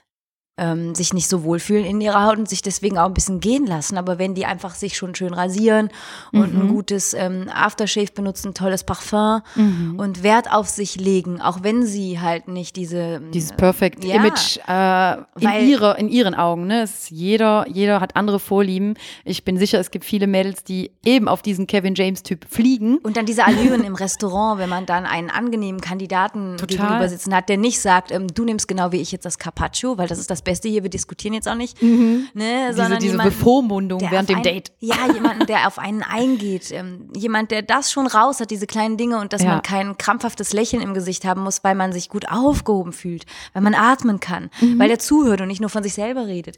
[0.58, 3.66] ähm, sich nicht so wohlfühlen in ihrer Haut und sich deswegen auch ein bisschen gehen
[3.66, 3.96] lassen.
[3.96, 5.88] Aber wenn die einfach sich schon schön rasieren
[6.32, 6.68] und ein Mhm.
[6.68, 9.98] gutes ähm, Aftershave benutzen, tolles Parfum Mhm.
[9.98, 14.16] und Wert auf sich legen, auch wenn sie halt nicht diese dieses Perfect ja.
[14.16, 15.16] Image äh,
[15.62, 16.66] in, ihre, in ihren Augen.
[16.66, 16.82] Ne?
[16.82, 18.94] Es jeder, jeder hat andere Vorlieben.
[19.24, 22.98] Ich bin sicher, es gibt viele Mädels, die eben auf diesen Kevin James-Typ fliegen.
[22.98, 26.66] Und dann diese Allüren im Restaurant, wenn man dann einen angenehmen Kandidaten Total.
[26.76, 29.98] gegenüber sitzen hat, der nicht sagt, ähm, du nimmst genau wie ich jetzt das Carpaccio,
[29.98, 31.80] weil das ist das Beste hier, wir diskutieren jetzt auch nicht.
[31.82, 32.28] Ne, Mhm.
[32.34, 34.72] Diese, sondern diese jemanden, Bevormundung der während dem einen- Date.
[34.80, 36.70] Ja, jemanden, der auf einen eingeht.
[36.72, 39.48] Ähm, jemand, der das schon raus hat, diese kleinen Dinge und dass Ja.
[39.50, 43.62] man kein krampfhaftes Lächeln im Gesicht haben muss, weil man sich gut aufgehoben fühlt, weil
[43.62, 44.78] man atmen kann, Mhm.
[44.78, 46.56] weil er zuhört und nicht nur von sich selber redet.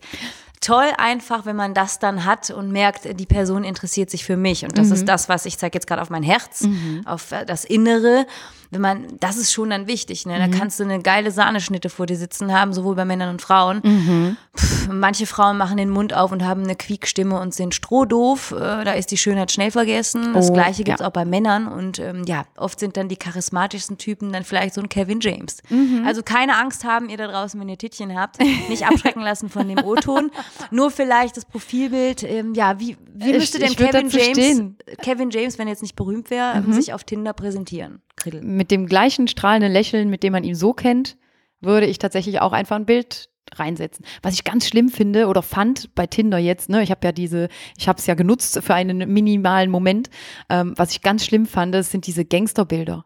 [0.60, 4.62] Toll einfach, wenn man das dann hat und merkt, die Person interessiert sich für mich.
[4.64, 4.92] Und das Mhm.
[4.94, 7.02] ist das, was ich zeige jetzt gerade auf mein Herz, Mhm.
[7.06, 8.26] auf äh, das Innere.
[8.72, 10.26] Wenn man, das ist schon dann wichtig.
[10.26, 10.38] Ne?
[10.38, 10.52] Da Mhm.
[10.52, 13.80] kannst du eine geile Sahneschnitte vor dir sitzen haben, sowohl bei Männern und Frauen.
[13.82, 14.36] Mhm.
[14.56, 18.52] Pff, manche Frauen machen den Mund auf und haben eine Quiekstimme und sind strohdoof.
[18.52, 20.34] Äh, da ist die Schönheit schnell vergessen.
[20.34, 21.08] Das Oh, Gleiche gibt's ja.
[21.08, 21.66] auch bei Männern.
[21.66, 25.56] Und ähm, ja, oft sind dann die charismatischsten Typen dann vielleicht so ein Kevin James.
[25.68, 26.04] Mhm.
[26.06, 28.38] Also keine Angst haben, ihr da draußen, wenn ihr Tittchen habt.
[28.68, 30.30] Nicht abschrecken lassen von dem O-Ton.
[30.70, 32.22] Nur vielleicht das Profilbild.
[32.22, 34.78] Ähm, ja, wie, wie Ich- müsste denn ich Kevin James, stehen.
[35.02, 36.72] Kevin James, wenn er jetzt nicht berühmt wäre, ähm, Mhm.
[36.74, 38.02] sich auf Tinder präsentieren?
[38.16, 38.42] Kriddel.
[38.42, 41.16] Mit dem gleichen strahlenden Lächeln, mit dem man ihn so kennt,
[41.60, 44.04] würde ich tatsächlich auch einfach ein Bild reinsetzen.
[44.22, 47.48] Was ich ganz schlimm finde oder fand bei Tinder jetzt, ne, ich habe ja diese,
[47.76, 50.08] ich habe es ja genutzt für einen minimalen Moment.
[50.48, 53.04] Ähm, was ich ganz schlimm fand, sind diese Gangsterbilder.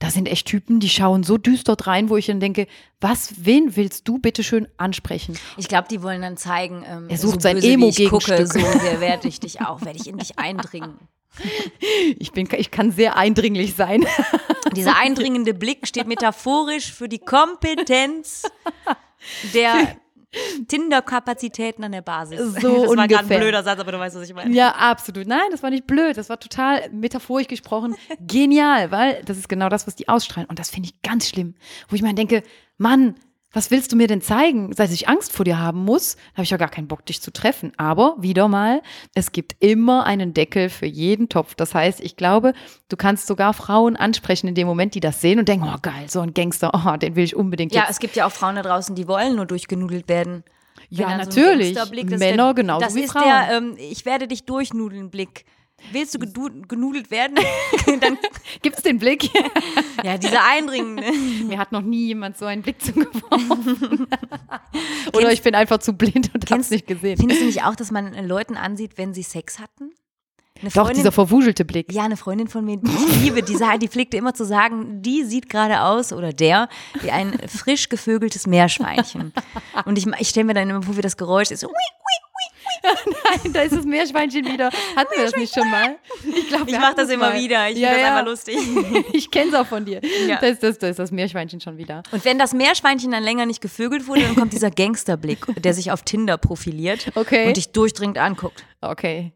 [0.00, 2.68] Da sind echt Typen, die schauen so düster rein, wo ich dann denke,
[3.00, 5.36] was, wen willst du bitte schön ansprechen?
[5.56, 8.46] Ich glaube, die wollen dann zeigen, ähm, Er sucht so sein böse, wie ich gucke,
[8.46, 10.98] so sehr werde ich dich auch, werde ich in dich eindringen.
[12.18, 14.04] Ich bin, ich kann sehr eindringlich sein.
[14.74, 18.42] Dieser eindringende Blick steht metaphorisch für die Kompetenz
[19.54, 19.96] der
[20.68, 22.38] Tinder-Kapazitäten an der Basis.
[22.38, 23.38] So das war gerade ein ungefähr.
[23.40, 24.54] blöder Satz, aber du weißt, was ich meine.
[24.54, 25.26] Ja, absolut.
[25.26, 26.16] Nein, das war nicht blöd.
[26.16, 30.48] Das war total metaphorisch gesprochen genial, weil das ist genau das, was die ausstrahlen.
[30.48, 31.54] Und das finde ich ganz schlimm.
[31.88, 32.42] Wo ich mir denke,
[32.76, 33.14] Mann,
[33.52, 34.72] Was willst du mir denn zeigen?
[34.72, 37.32] Dass ich Angst vor dir haben muss, habe ich ja gar keinen Bock, dich zu
[37.32, 37.72] treffen.
[37.78, 38.82] Aber wieder mal,
[39.14, 41.54] es gibt immer einen Deckel für jeden Topf.
[41.54, 42.52] Das heißt, ich glaube,
[42.88, 46.06] du kannst sogar Frauen ansprechen in dem Moment, die das sehen und denken, oh geil,
[46.08, 47.92] so ein Gangster, oh, den will ich unbedingt Ja, jetzt.
[47.92, 50.44] es gibt ja auch Frauen da draußen, die wollen nur durchgenudelt werden.
[50.90, 51.74] Ja, so natürlich.
[51.74, 53.24] Das Männer der, genauso das wie ist Frauen.
[53.24, 55.44] Der, ähm, ich werde dich durchnudeln Blick.
[55.92, 57.36] Willst du genudelt werden?
[58.00, 58.18] dann
[58.62, 59.30] Gibt's den Blick?
[60.04, 61.04] ja, dieser eindringende.
[61.46, 64.06] Mir hat noch nie jemand so einen Blick zugeworfen.
[65.14, 67.16] Oder ich bin einfach zu blind und hab's nicht gesehen.
[67.18, 69.92] Findest du nicht auch, dass man äh, Leuten ansieht, wenn sie Sex hatten?
[70.60, 71.92] Eine Doch, dieser verwuschelte Blick.
[71.92, 75.22] Ja, eine Freundin von mir, die ich liebe, die, die pflegte immer zu sagen, die
[75.22, 76.68] sieht gerade aus, oder der,
[77.00, 79.32] wie ein frisch gevögeltes Meerschweinchen.
[79.84, 81.60] Und ich, ich stelle mir dann immer vor, wie das Geräusch ist.
[81.60, 81.74] So, ui,
[83.42, 84.70] Nein, da ist das Meerschweinchen wieder.
[84.96, 85.96] Hatten wir das nicht schon mal?
[86.24, 87.68] Ich glaube, Ich mach das immer wieder.
[87.68, 88.58] Ich finde das einfach lustig.
[89.12, 90.00] Ich kenne es auch von dir.
[90.26, 90.38] Ja.
[90.40, 92.02] Da, ist das, da ist das Meerschweinchen schon wieder.
[92.12, 95.90] Und wenn das Meerschweinchen dann länger nicht gevögelt wurde, dann kommt dieser Gangsterblick, der sich
[95.92, 97.46] auf Tinder profiliert Okay.
[97.48, 98.64] und dich durchdringend anguckt.
[98.80, 99.32] Okay.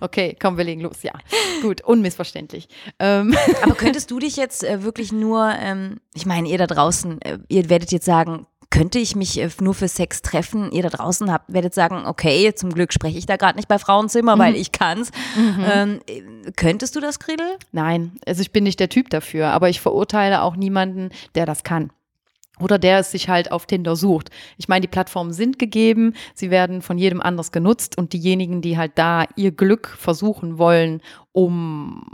[0.00, 1.02] okay, komm, wir legen los.
[1.02, 1.12] Ja,
[1.62, 2.68] gut, unmissverständlich.
[2.98, 7.20] Ähm, Aber könntest du dich jetzt äh, wirklich nur, ähm, ich meine, ihr da draußen,
[7.22, 10.70] äh, ihr werdet jetzt sagen, könnte ich mich äh, nur für Sex treffen?
[10.72, 13.78] Ihr da draußen habt, werdet sagen, okay, zum Glück spreche ich da gerade nicht bei
[13.78, 15.10] Frauenzimmer, weil ich kann's.
[15.36, 17.46] Ähm, äh, könntest du das, Gredel?
[17.72, 21.64] Nein, also ich bin nicht der Typ dafür, aber ich verurteile auch niemanden, der das
[21.64, 21.90] kann.
[22.60, 24.30] Oder der es sich halt auf Tinder sucht.
[24.58, 28.76] Ich meine, die Plattformen sind gegeben, sie werden von jedem anders genutzt und diejenigen, die
[28.76, 31.02] halt da ihr Glück versuchen wollen,
[31.32, 32.06] um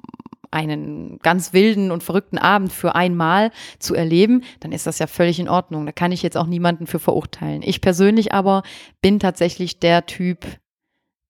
[0.56, 5.38] einen ganz wilden und verrückten Abend für einmal zu erleben, dann ist das ja völlig
[5.38, 5.84] in Ordnung.
[5.84, 7.62] Da kann ich jetzt auch niemanden für verurteilen.
[7.62, 8.62] Ich persönlich aber
[9.02, 10.46] bin tatsächlich der Typ,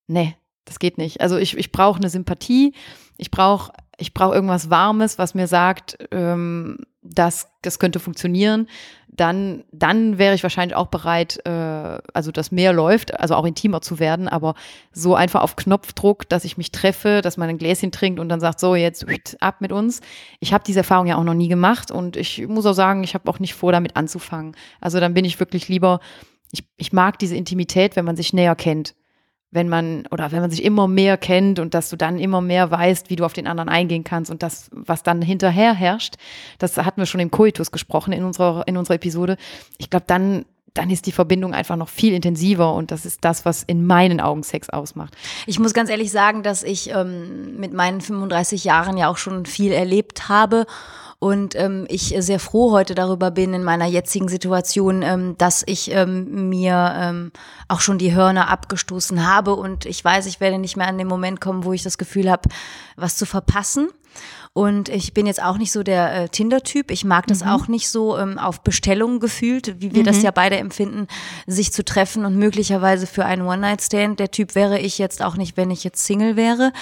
[0.06, 1.20] nee, das geht nicht.
[1.20, 2.72] Also ich, ich brauche eine Sympathie,
[3.16, 8.68] ich brauche ich brauche irgendwas Warmes, was mir sagt, ähm, das, das könnte funktionieren.
[9.16, 13.80] Dann, dann wäre ich wahrscheinlich auch bereit, äh, also dass mehr läuft, also auch intimer
[13.80, 14.54] zu werden, aber
[14.92, 18.40] so einfach auf Knopfdruck, dass ich mich treffe, dass man ein Gläschen trinkt und dann
[18.40, 19.06] sagt, so jetzt
[19.40, 20.00] ab mit uns.
[20.40, 23.14] Ich habe diese Erfahrung ja auch noch nie gemacht und ich muss auch sagen, ich
[23.14, 24.54] habe auch nicht vor, damit anzufangen.
[24.80, 26.00] Also dann bin ich wirklich lieber,
[26.52, 28.94] ich, ich mag diese Intimität, wenn man sich näher kennt
[29.50, 32.70] wenn man oder wenn man sich immer mehr kennt und dass du dann immer mehr
[32.70, 36.16] weißt, wie du auf den anderen eingehen kannst und das, was dann hinterher herrscht,
[36.58, 39.36] das hatten wir schon im Koitus gesprochen in unserer, in unserer Episode.
[39.78, 40.44] Ich glaube, dann,
[40.76, 44.20] dann ist die Verbindung einfach noch viel intensiver und das ist das, was in meinen
[44.20, 45.16] Augen Sex ausmacht.
[45.46, 49.46] Ich muss ganz ehrlich sagen, dass ich ähm, mit meinen 35 Jahren ja auch schon
[49.46, 50.66] viel erlebt habe
[51.18, 55.90] und ähm, ich sehr froh heute darüber bin in meiner jetzigen Situation, ähm, dass ich
[55.90, 57.32] ähm, mir ähm,
[57.68, 61.08] auch schon die Hörner abgestoßen habe und ich weiß, ich werde nicht mehr an den
[61.08, 62.48] Moment kommen, wo ich das Gefühl habe,
[62.96, 63.88] was zu verpassen.
[64.56, 66.90] Und ich bin jetzt auch nicht so der äh, Tinder-Typ.
[66.90, 67.50] Ich mag das Mhm.
[67.50, 70.22] auch nicht so ähm, auf Bestellung gefühlt, wie wir das Mhm.
[70.24, 71.08] ja beide empfinden,
[71.46, 74.18] sich zu treffen und möglicherweise für einen One-Night-Stand.
[74.18, 76.72] Der Typ wäre ich jetzt auch nicht, wenn ich jetzt Single wäre.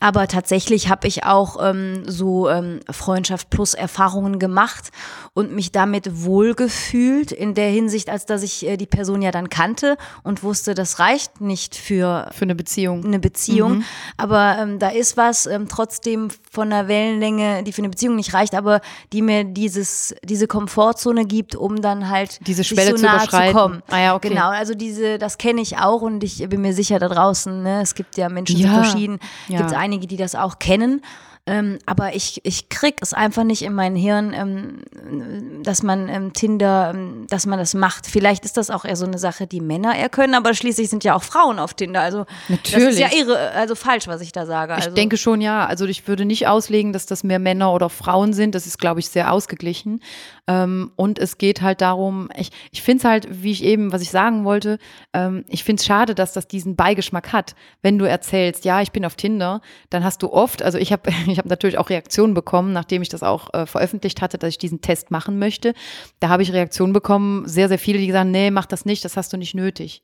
[0.00, 4.90] Aber tatsächlich habe ich auch ähm, so ähm, Freundschaft plus Erfahrungen gemacht
[5.34, 9.48] und mich damit wohlgefühlt in der Hinsicht, als dass ich äh, die Person ja dann
[9.50, 13.04] kannte und wusste, das reicht nicht für, für eine Beziehung.
[13.04, 13.78] Eine Beziehung.
[13.78, 13.84] Mhm.
[14.16, 18.34] Aber ähm, da ist was ähm, trotzdem von der Wellenlänge, die für eine Beziehung nicht
[18.34, 18.80] reicht, aber
[19.12, 23.54] die mir dieses, diese Komfortzone gibt, um dann halt Diese Schwelle so zu nahe überschreiten.
[23.54, 23.82] zu kommen.
[23.88, 24.28] Ah ja, okay.
[24.30, 27.82] Genau, also diese, das kenne ich auch und ich bin mir sicher da draußen, ne,
[27.82, 28.72] es gibt ja Menschen Ja.
[28.82, 29.58] verschieden, Ja.
[29.58, 31.02] gibt einige, die das auch kennen.
[31.48, 36.32] Ähm, aber ich, ich krieg es einfach nicht in mein Hirn, ähm, dass man ähm,
[36.32, 38.06] Tinder, ähm, dass man das macht.
[38.08, 41.04] Vielleicht ist das auch eher so eine Sache, die Männer eher können, aber schließlich sind
[41.04, 42.00] ja auch Frauen auf Tinder.
[42.00, 43.12] Also das ist ja Natürlich.
[43.28, 44.72] irre, also falsch, was ich da sage.
[44.76, 45.66] Ich Also, denke schon, ja.
[45.66, 48.56] Also ich würde nicht auslegen, dass das mehr Männer oder Frauen sind.
[48.56, 50.00] Das ist, glaube ich, sehr ausgeglichen.
[50.48, 54.02] Ähm, und es geht halt darum, ich, ich finde es halt, wie ich eben, was
[54.02, 54.78] ich sagen wollte,
[55.12, 57.54] ähm, ich finde es schade, dass das diesen Beigeschmack hat.
[57.82, 61.10] Wenn du erzählst, ja, ich bin auf Tinder, dann hast du oft, also ich habe
[61.36, 64.58] ich hab natürlich auch Reaktionen bekommen, nachdem ich das auch äh, veröffentlicht hatte, dass ich
[64.58, 65.74] diesen Test machen möchte.
[66.18, 69.04] Da habe ich Reaktionen bekommen, sehr, sehr viele, die gesagt haben, nee, mach das nicht,
[69.04, 70.02] das hast du nicht nötig.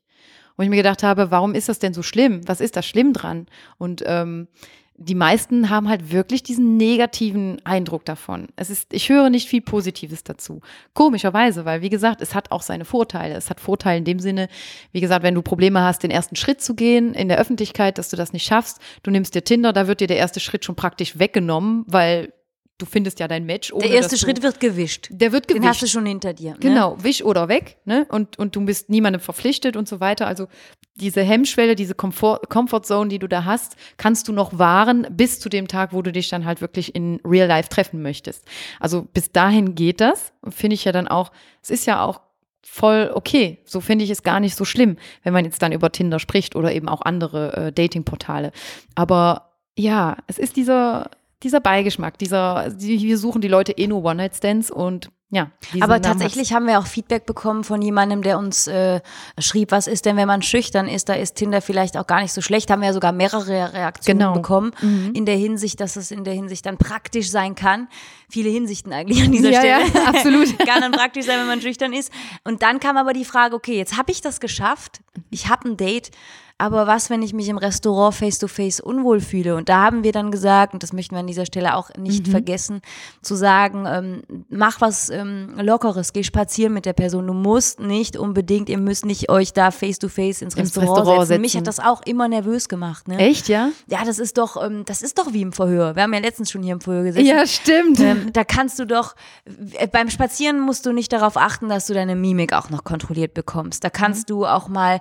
[0.55, 2.47] Und ich mir gedacht habe, warum ist das denn so schlimm?
[2.47, 3.47] Was ist da schlimm dran?
[3.79, 4.47] Und ähm,
[4.95, 8.47] die meisten haben halt wirklich diesen negativen Eindruck davon.
[8.55, 10.61] Es ist, ich höre nicht viel Positives dazu.
[10.93, 13.35] Komischerweise, weil wie gesagt, es hat auch seine Vorteile.
[13.35, 14.49] Es hat Vorteile in dem Sinne,
[14.91, 18.09] wie gesagt, wenn du Probleme hast, den ersten Schritt zu gehen in der Öffentlichkeit, dass
[18.09, 20.75] du das nicht schaffst, du nimmst dir Tinder, da wird dir der erste Schritt schon
[20.75, 22.31] praktisch weggenommen, weil
[22.83, 23.71] du findest ja dein Match.
[23.71, 25.07] Der erste dass du- Schritt wird gewischt.
[25.11, 25.63] Der wird gewischt.
[25.63, 26.51] Den hast du schon hinter dir.
[26.51, 26.57] Ne?
[26.59, 28.05] Genau, wisch oder weg, ne?
[28.09, 30.27] Und, und du bist niemandem verpflichtet und so weiter.
[30.27, 30.47] Also
[30.95, 35.39] diese Hemmschwelle, diese Comfort, Comfort Zone, die du da hast, kannst du noch wahren bis
[35.39, 38.45] zu dem Tag, wo du dich dann halt wirklich in Real Life treffen möchtest.
[38.79, 40.33] Also bis dahin geht das.
[40.49, 42.21] Finde ich ja dann auch, es ist ja auch
[42.61, 43.59] voll okay.
[43.65, 46.55] So finde ich es gar nicht so schlimm, wenn man jetzt dann über Tinder spricht
[46.55, 48.51] oder eben auch andere äh, Datingportale.
[48.95, 51.09] Aber ja, es ist dieser,
[51.43, 55.49] dieser Beigeschmack, dieser, die, wir suchen die Leute eh nur One-Night-Stands und ja.
[55.79, 56.07] Aber hat's.
[56.07, 59.01] tatsächlich haben wir auch Feedback bekommen von jemandem, der uns äh,
[59.39, 61.09] schrieb, was ist denn, wenn man schüchtern ist?
[61.09, 62.69] Da ist Tinder vielleicht auch gar nicht so schlecht.
[62.69, 64.33] Haben wir ja sogar mehrere Reaktionen Genau.
[64.33, 65.11] bekommen Mhm.
[65.15, 67.87] in der Hinsicht, dass es in der Hinsicht dann praktisch sein kann.
[68.29, 69.85] Viele Hinsichten eigentlich an dieser Ja, Stelle.
[69.91, 70.59] ja, absolut.
[70.67, 72.11] kann dann praktisch sein, wenn man schüchtern ist.
[72.43, 75.01] Und dann kam aber die Frage, okay, jetzt habe ich das geschafft.
[75.31, 76.11] Ich habe ein Date.
[76.59, 79.55] Aber was, wenn ich mich im Restaurant face-to-face unwohl fühle?
[79.55, 82.27] Und da haben wir dann gesagt, und das möchten wir an dieser Stelle auch nicht
[82.27, 82.31] Mhm.
[82.31, 82.81] vergessen,
[83.21, 87.25] zu sagen, ähm, mach was ähm, Lockeres, geh spazieren mit der Person.
[87.27, 91.41] Du musst nicht unbedingt, ihr müsst nicht euch da face-to-face ins, Ins Restaurant, Restaurant setzen.
[91.41, 91.61] Mich setzen.
[91.61, 93.07] hat das auch immer nervös gemacht.
[93.07, 93.17] Ne?
[93.17, 93.69] Echt, ja?
[93.87, 95.95] Ja, das ist doch, ähm, das ist doch wie im Verhör.
[95.95, 97.25] Wir haben ja letztens schon hier im Verhör gesessen.
[97.25, 97.99] Ja, stimmt.
[97.99, 99.15] Ähm, da kannst du doch,
[99.73, 103.33] äh, beim Spazieren musst du nicht darauf achten, dass du deine Mimik auch noch kontrolliert
[103.33, 103.83] bekommst.
[103.83, 104.33] Da kannst Mhm.
[104.33, 104.99] du auch mal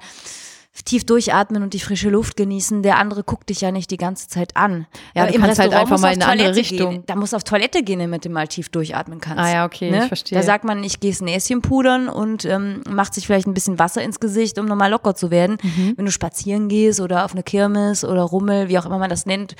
[0.85, 2.83] tief durchatmen und die frische Luft genießen.
[2.83, 4.87] Der andere guckt dich ja nicht die ganze Zeit an.
[5.15, 6.91] Ja, Äh, du kannst halt Restaurant einfach musst du mal in eine andere Richtung.
[6.91, 7.03] Gehen.
[7.07, 9.39] Da musst du auf Toilette gehen, damit du mal tief durchatmen kannst.
[9.45, 10.39] Ah ja, okay, ich verstehe.
[10.39, 14.03] Da sagt man, ich gehe Näschen pudern und ähm, macht sich vielleicht ein bisschen Wasser
[14.03, 15.59] ins Gesicht, um nochmal locker zu werden.
[15.63, 15.93] Mhm.
[15.97, 19.27] Wenn du spazieren gehst oder auf eine Kirmes oder Rummel, wie auch immer man das
[19.27, 19.55] nennt,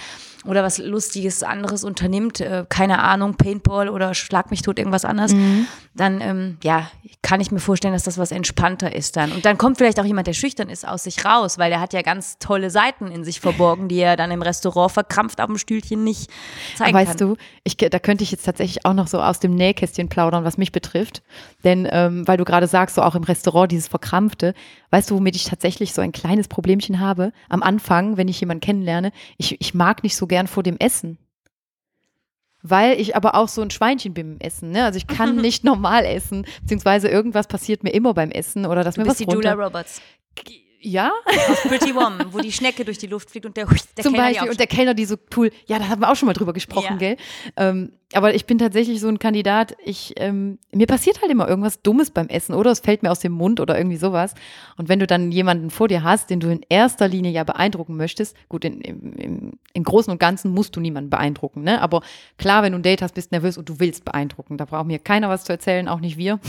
[0.45, 5.35] oder was Lustiges anderes unternimmt, äh, keine Ahnung, Paintball oder Schlag mich tot, irgendwas anderes,
[5.35, 5.67] Mhm.
[5.95, 6.91] dann ähm, ja,
[7.23, 9.31] kann ich mir vorstellen, dass das was entspannter ist dann.
[9.31, 11.93] Und dann kommt vielleicht auch jemand, der schüchtern ist, aus sich raus, weil der hat
[11.93, 15.59] ja ganz tolle Seiten in sich verborgen, die er dann im Restaurant verkrampft auf dem
[15.59, 16.31] Stühlchen nicht
[16.77, 17.29] zeigen weißt kann.
[17.31, 20.59] du, ich, da könnte ich jetzt tatsächlich auch noch so aus dem Nähkästchen plaudern, was
[20.59, 21.23] mich betrifft.
[21.65, 24.55] Denn, ähm, weil du gerade sagst, so auch im Restaurant dieses Verkrampfte,
[24.91, 27.33] weißt du, womit ich tatsächlich so ein kleines Problemchen habe?
[27.49, 31.19] Am Anfang, wenn ich jemanden kennenlerne, ich, ich mag nicht so gern vor dem Essen.
[32.63, 34.71] Weil ich aber auch so ein Schweinchen bin im Essen.
[34.71, 34.85] Ne?
[34.85, 38.95] Also ich kann nicht normal essen, beziehungsweise irgendwas passiert mir immer beim Essen oder dass
[38.95, 39.65] Du mir bist was die Julia runter.
[39.65, 40.01] Roberts.
[40.85, 41.13] Ja,
[41.49, 44.29] Aus Pretty Woman, wo die Schnecke durch die Luft fliegt und der, der zum Kellner
[44.31, 44.51] Beispiel.
[44.51, 46.93] Und der Kellner, die so cool, ja, da haben wir auch schon mal drüber gesprochen,
[46.93, 46.97] Ja.
[46.97, 47.17] gell?
[47.57, 51.83] Ähm, aber ich bin tatsächlich so ein Kandidat, ich, ähm, mir passiert halt immer irgendwas
[51.83, 54.35] Dummes beim Essen oder es fällt mir aus dem Mund oder irgendwie sowas.
[54.77, 57.97] Und wenn du dann jemanden vor dir hast, den du in erster Linie ja beeindrucken
[57.97, 61.81] möchtest, gut, in, im, im, im Großen und Ganzen musst du niemanden beeindrucken, ne?
[61.81, 62.03] Aber
[62.39, 64.57] klar, wenn du ein Date hast, bist nervös und du willst beeindrucken.
[64.57, 66.41] Da braucht mir keiner was zu erzählen, auch nicht wir.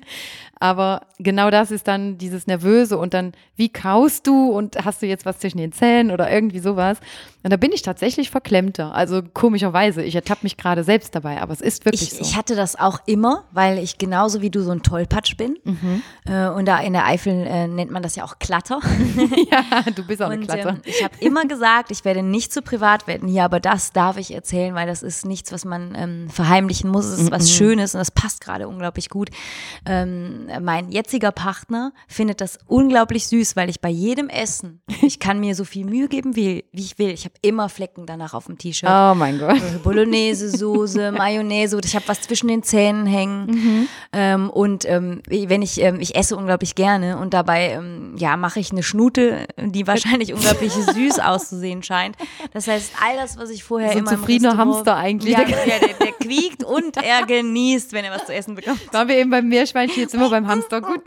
[0.60, 5.06] Aber genau das ist dann dieses Nervöse und dann, wie kaust du und hast du
[5.06, 6.98] jetzt was zwischen den Zähnen oder irgendwie sowas?
[7.44, 8.92] Und da bin ich tatsächlich verklemmter.
[8.94, 12.20] Also komischerweise, ich ertappe mich gerade selbst dabei, aber es ist wirklich Ich, so.
[12.20, 15.56] ich hatte das auch immer, weil ich genauso wie du so ein Tollpatsch bin.
[15.62, 16.02] Mhm.
[16.26, 18.80] Äh, und da in der Eifel äh, nennt man das ja auch Klatter.
[19.50, 20.70] ja, du bist auch eine Und Klatter.
[20.70, 24.16] ähm, ich habe immer gesagt, ich werde nicht zu privat werden hier, aber das darf
[24.16, 27.04] ich erzählen, weil das ist nichts, was man ähm, verheimlichen muss.
[27.06, 27.54] Es ist was Mhm.
[27.54, 29.30] Schönes und das passt gerade unglaublich gut.
[29.86, 35.38] Ähm, mein jetziger Partner findet das unglaublich süß, weil ich bei jedem Essen, ich kann
[35.40, 37.10] mir so viel Mühe geben, wie, wie ich will.
[37.10, 38.88] Ich habe immer Flecken danach auf dem T-Shirt.
[38.88, 39.56] Oh mein Gott.
[39.56, 43.46] Äh, Bolognese, Soße, Mayonnaise ich habe was zwischen den Zähnen hängen.
[43.46, 43.88] Mhm.
[44.12, 48.60] Ähm, und ähm, wenn ich, ähm, ich esse unglaublich gerne und dabei, ähm, ja, mache
[48.60, 52.16] ich eine Schnute, die wahrscheinlich unglaublich süß auszusehen scheint.
[52.52, 55.32] Das heißt, all das, was ich vorher So ein immer im zufriedener Hamster eigentlich.
[55.32, 58.92] Ja, der, der, der quiekt und er genießt, wenn er was zu essen bekommt.
[58.92, 60.80] Waren wir eben beim Meerschweinchen, jetzt immer beim Hamster.
[60.80, 61.02] Gut.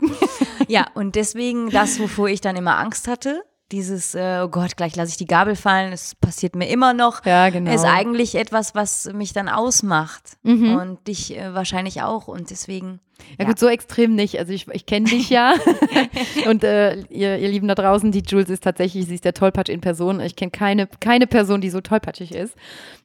[0.68, 4.94] Ja, und deswegen das, wovor ich dann immer Angst hatte, dieses, äh, oh Gott, gleich
[4.94, 7.72] lasse ich die Gabel fallen, es passiert mir immer noch, Ja, genau.
[7.72, 10.36] ist eigentlich etwas, was mich dann ausmacht.
[10.42, 10.76] Mhm.
[10.76, 12.28] Und dich äh, wahrscheinlich auch.
[12.28, 13.00] Und deswegen.
[13.38, 14.38] Ja, gut, so extrem nicht.
[14.38, 15.54] Also ich, ich kenne dich ja.
[16.48, 19.68] und äh, ihr, ihr Lieben da draußen, die Jules ist tatsächlich, sie ist der Tollpatsch
[19.70, 20.20] in Person.
[20.20, 22.54] Ich kenne keine, keine Person, die so tollpatschig ist.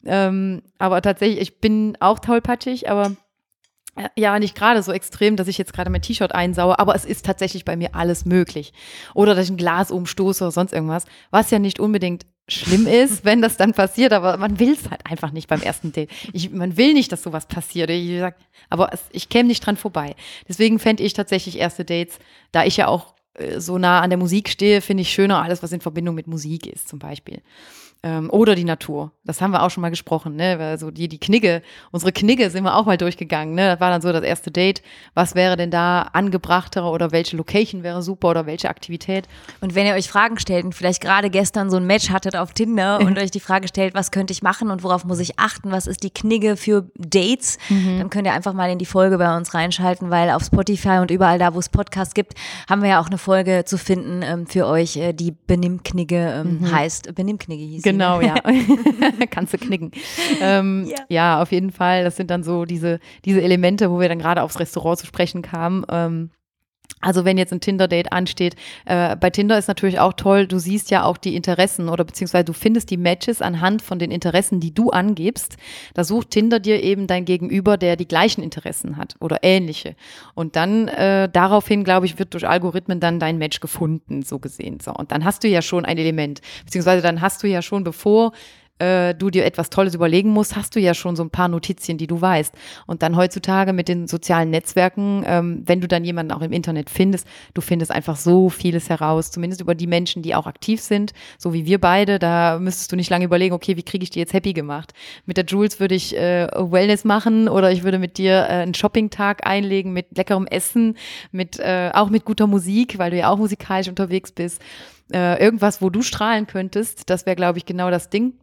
[0.05, 3.15] Ähm, aber tatsächlich, ich bin auch tollpatschig, aber
[4.15, 7.25] ja, nicht gerade so extrem, dass ich jetzt gerade mein T-Shirt einsaue, aber es ist
[7.25, 8.73] tatsächlich bei mir alles möglich.
[9.13, 13.25] Oder dass ich ein Glas umstoße oder sonst irgendwas, was ja nicht unbedingt schlimm ist,
[13.25, 16.09] wenn das dann passiert, aber man will es halt einfach nicht beim ersten Date.
[16.33, 17.89] Ich, man will nicht, dass sowas passiert.
[17.89, 18.35] Ich sag,
[18.69, 20.15] aber es, ich käme nicht dran vorbei.
[20.47, 22.19] Deswegen fände ich tatsächlich erste Dates,
[22.51, 25.63] da ich ja auch äh, so nah an der Musik stehe, finde ich schöner alles,
[25.63, 27.41] was in Verbindung mit Musik ist, zum Beispiel.
[28.07, 29.11] Ähm, oder die Natur.
[29.25, 30.57] Das haben wir auch schon mal gesprochen, ne?
[30.59, 33.71] Also die, die Knigge, unsere Knigge sind wir auch mal durchgegangen, ne?
[33.71, 34.81] Das war dann so das erste Date.
[35.13, 39.27] Was wäre denn da angebrachtere oder welche Location wäre super oder welche Aktivität?
[39.59, 42.53] Und wenn ihr euch Fragen stellt und vielleicht gerade gestern so ein Match hattet auf
[42.53, 45.71] Tinder und euch die Frage stellt, was könnte ich machen und worauf muss ich achten,
[45.71, 47.97] was ist die Knigge für Dates, Mhm.
[47.99, 51.11] dann könnt ihr einfach mal in die Folge bei uns reinschalten, weil auf Spotify und
[51.11, 52.35] überall da, wo es Podcasts gibt,
[52.69, 56.15] haben wir ja auch eine Folge zu finden ähm, für euch, äh, die Benimmknigge
[56.45, 56.71] ähm, Mhm.
[56.71, 57.15] heißt.
[57.15, 58.35] Benimmknigge hieß sie, Genau, ja.
[59.31, 59.91] Kannst du knicken.
[60.41, 61.41] Ähm, ja.
[61.41, 62.03] auf jeden Fall.
[62.03, 65.41] Das sind dann so diese, diese Elemente, wo wir dann gerade aufs Restaurant zu sprechen
[65.41, 65.85] kamen.
[65.89, 66.29] Ähm,
[66.99, 70.89] also wenn jetzt ein Tinder-Date ansteht, äh, bei Tinder ist natürlich auch toll, du siehst
[70.89, 74.73] ja auch die Interessen oder beziehungsweise du findest die Matches anhand von den Interessen, die
[74.73, 75.57] du angibst.
[75.93, 79.95] Da sucht Tinder dir eben dein Gegenüber, der die gleichen Interessen hat oder ähnliche.
[80.33, 84.79] Und dann äh, daraufhin, glaube ich, wird durch Algorithmen dann dein Match gefunden, so gesehen.
[84.79, 84.91] So.
[84.91, 88.31] Und dann hast du ja schon ein Element, beziehungsweise dann hast du ja schon, bevor
[88.79, 91.97] äh, du dir etwas Tolles überlegen musst, hast du ja schon so ein paar Notizien,
[91.97, 92.53] die du weißt.
[92.85, 96.89] Und dann heutzutage mit den sozialen Netzwerken, ähm, wenn du dann jemanden auch im Internet
[96.89, 101.13] findest, du findest einfach so vieles heraus, zumindest über die Menschen, die auch aktiv sind,
[101.37, 102.19] so wie wir beide.
[102.19, 104.93] Da müsstest du nicht lange überlegen, okay, wie kriege ich die jetzt happy gemacht?
[105.25, 108.73] Mit der Jules würde ich äh, Wellness machen oder ich würde mit dir äh, einen
[108.73, 110.97] Shoppingtag einlegen mit leckerem Essen,
[111.31, 114.61] mit äh, auch mit guter Musik, weil du ja auch musikalisch unterwegs bist.
[115.11, 118.33] Äh, irgendwas, wo du strahlen könntest, das wäre, glaube ich, genau das Ding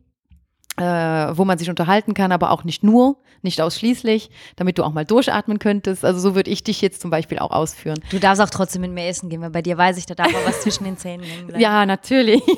[0.76, 4.92] äh, wo man sich unterhalten kann, aber auch nicht nur, nicht ausschließlich, damit du auch
[4.92, 6.04] mal durchatmen könntest.
[6.04, 8.00] Also so würde ich dich jetzt zum Beispiel auch ausführen.
[8.10, 10.34] Du darfst auch trotzdem mit mir essen gehen, weil bei dir weiß ich, da darf
[10.34, 11.62] auch was zwischen den Zähnen hängen bleiben.
[11.62, 12.42] Ja, natürlich.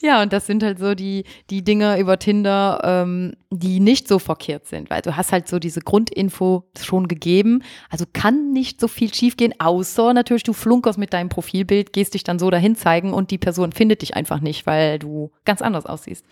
[0.00, 4.18] ja, und das sind halt so die, die Dinge über Tinder, ähm, die nicht so
[4.18, 7.62] verkehrt sind, weil du hast halt so diese Grundinfo schon gegeben.
[7.90, 12.24] Also kann nicht so viel schiefgehen, außer natürlich du flunkerst mit deinem Profilbild, gehst dich
[12.24, 15.86] dann so dahin zeigen und die Person findet dich einfach nicht, weil du ganz anders
[15.86, 16.24] aussiehst.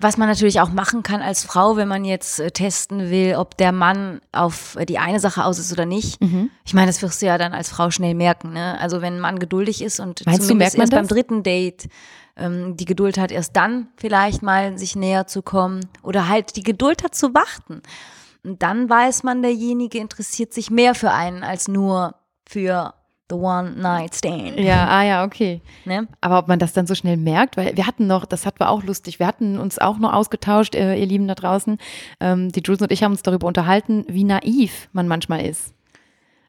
[0.00, 3.56] Was man natürlich auch machen kann als Frau, wenn man jetzt äh, testen will, ob
[3.56, 6.20] der Mann auf äh, die eine Sache aus ist oder nicht.
[6.22, 6.50] Mhm.
[6.64, 8.52] Ich meine, das wirst du ja dann als Frau schnell merken.
[8.52, 8.80] Ne?
[8.80, 11.08] Also wenn ein Mann geduldig ist und Meinst du, zumindest merkt man erst beim das?
[11.08, 11.88] dritten Date
[12.36, 16.62] ähm, die Geduld hat, erst dann vielleicht mal sich näher zu kommen oder halt die
[16.62, 17.82] Geduld hat zu warten.
[18.44, 22.16] Und dann weiß man, derjenige interessiert sich mehr für einen als nur
[22.46, 22.94] für
[23.32, 24.58] the one night stand.
[24.58, 25.62] Ja, ah ja, okay.
[25.84, 26.06] Ne?
[26.20, 28.68] Aber ob man das dann so schnell merkt, weil wir hatten noch, das hat war
[28.70, 31.78] auch lustig, wir hatten uns auch noch ausgetauscht, äh, ihr Lieben da draußen,
[32.20, 35.74] ähm, die Jules und ich haben uns darüber unterhalten, wie naiv man manchmal ist.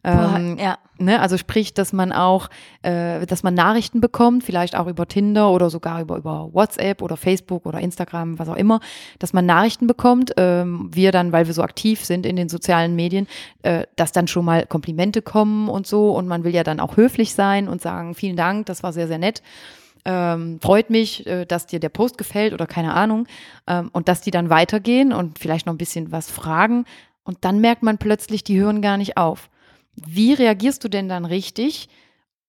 [0.03, 0.77] Boah, Ähm, ja.
[0.99, 2.49] Ne, also sprich, dass man auch,
[2.83, 7.17] äh, dass man Nachrichten bekommt, vielleicht auch über Tinder oder sogar über, über WhatsApp oder
[7.17, 8.79] Facebook oder Instagram, was auch immer,
[9.17, 12.95] dass man Nachrichten bekommt, ähm, wir dann, weil wir so aktiv sind in den sozialen
[12.95, 13.27] Medien,
[13.63, 16.95] äh, dass dann schon mal Komplimente kommen und so und man will ja dann auch
[16.95, 19.41] höflich sein und sagen, vielen Dank, das war sehr, sehr nett.
[20.05, 23.25] Ähm, freut mich, äh, dass dir der Post gefällt oder keine Ahnung.
[23.67, 26.85] Ähm, und dass die dann weitergehen und vielleicht noch ein bisschen was fragen.
[27.23, 29.49] Und dann merkt man plötzlich, die hören gar nicht auf.
[29.95, 31.89] Wie reagierst du denn dann richtig,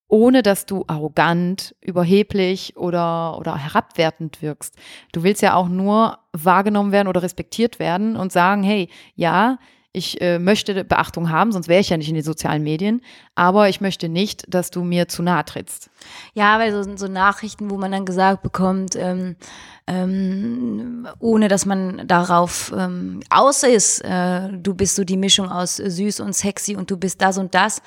[0.08, 4.76] ohne dass du arrogant, überheblich oder, oder herabwertend wirkst?
[5.12, 9.58] Du willst ja auch nur wahrgenommen werden oder respektiert werden und sagen, hey, ja,
[9.94, 13.00] ich äh, möchte Beachtung haben, sonst wäre ich ja nicht in den sozialen Medien,
[13.36, 15.88] aber ich möchte nicht, dass du mir zu nahe trittst.
[16.34, 19.36] Ja, weil so, so Nachrichten, wo man dann gesagt bekommt, ähm,
[19.86, 25.76] ähm, ohne dass man darauf ähm, aus ist, äh, du bist so die Mischung aus
[25.76, 27.80] süß und sexy und du bist das und das.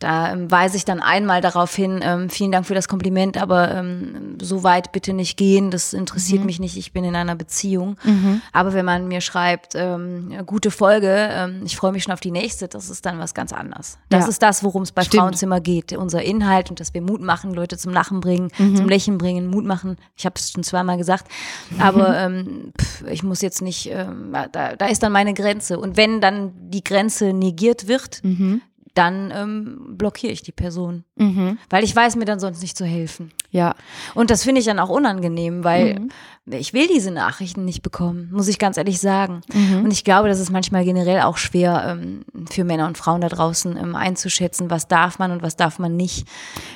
[0.00, 3.72] Da ähm, weise ich dann einmal darauf hin, ähm, vielen Dank für das Kompliment, aber
[3.74, 6.46] ähm, so weit bitte nicht gehen, das interessiert Mhm.
[6.46, 7.96] mich nicht, ich bin in einer Beziehung.
[8.02, 8.40] Mhm.
[8.52, 12.30] Aber wenn man mir schreibt, ähm, gute Folge, ähm, ich freue mich schon auf die
[12.30, 13.98] nächste, das ist dann was ganz anderes.
[14.08, 14.28] Das Ja.
[14.30, 15.20] ist das, worum es bei Stimmt.
[15.22, 15.92] Frauenzimmer geht.
[15.92, 18.76] Unser Inhalt und dass wir Mut machen, Leute zum Lachen bringen, Mhm.
[18.76, 19.96] zum Lächeln bringen, Mut machen.
[20.16, 21.26] Ich habe es schon zweimal gesagt.
[21.78, 25.78] Aber ähm, pff, ich muss jetzt nicht, ähm, da, da ist dann meine Grenze.
[25.78, 28.62] Und wenn dann die Grenze negiert wird, Mhm.
[28.94, 31.04] Dann ähm, blockiere ich die Person.
[31.16, 31.58] Mhm.
[31.68, 33.32] Weil ich weiß mir dann sonst nicht zu helfen.
[33.50, 33.74] Ja.
[34.14, 36.08] Und das finde ich dann auch unangenehm, weil Mhm.
[36.52, 39.42] Ich will diese Nachrichten nicht bekommen, muss ich ganz ehrlich sagen.
[39.52, 39.84] Mhm.
[39.84, 43.28] Und ich glaube, das ist manchmal generell auch schwer ähm, für Männer und Frauen da
[43.28, 46.26] draußen ähm, einzuschätzen, was darf man und was darf man nicht.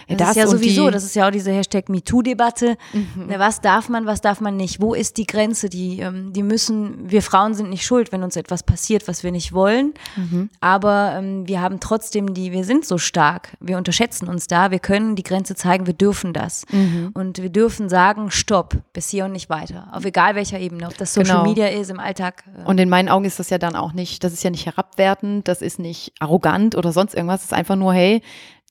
[0.09, 2.77] Das, Das ist ja sowieso, das ist ja auch diese Hashtag MeToo-Debatte.
[2.93, 3.33] Mhm.
[3.37, 4.81] Was darf man, was darf man nicht?
[4.81, 5.69] Wo ist die Grenze?
[5.69, 9.33] Die, ähm, die müssen, wir Frauen sind nicht schuld, wenn uns etwas passiert, was wir
[9.33, 9.95] nicht wollen.
[10.17, 10.51] Mhm.
[10.61, 15.17] Aber wir haben trotzdem die, wir sind so stark, wir unterschätzen uns da, wir können
[15.17, 16.65] die Grenze zeigen, wir dürfen das.
[16.71, 17.11] Mhm.
[17.15, 19.64] Und wir dürfen sagen, stopp, bis hier und nicht weiter.
[19.93, 21.49] Auf egal welcher Ebene, ob das Social Genau.
[21.49, 22.45] Media ist, im Alltag.
[22.59, 24.67] äh, Und in meinen Augen ist das ja dann auch nicht, das ist ja nicht
[24.67, 28.23] herabwertend, das ist nicht arrogant oder sonst irgendwas, das ist einfach nur, hey,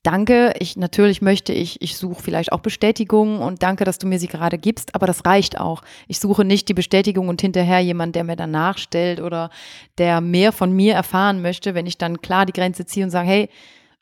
[0.04, 4.20] danke, ich natürlich möchte ich, ich suche vielleicht auch Bestätigung und danke, dass du mir
[4.20, 5.82] sie gerade gibst, aber das reicht auch.
[6.10, 9.50] Ich suche nicht die Bestätigung und hinterher jemand, der mir dann nachstellt oder
[9.98, 13.28] der mehr von mir erfahren möchte, wenn ich dann klar die Grenze ziehe und sage,
[13.30, 13.50] hey,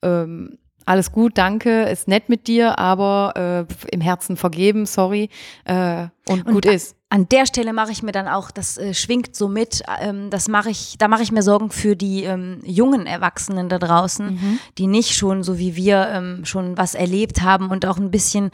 [0.02, 5.30] ähm, alles gut, danke, ist nett mit dir, aber äh, im Herzen vergeben, sorry,
[5.66, 8.94] äh, und, und gut ist an der Stelle mache ich mir dann auch, das äh,
[8.94, 12.60] schwingt so mit, ähm, das mache ich, da mache ich mir Sorgen für die ähm,
[12.64, 14.60] jungen Erwachsenen da draußen, mhm.
[14.78, 18.50] die nicht schon so wie wir ähm, schon was erlebt haben und auch ein bisschen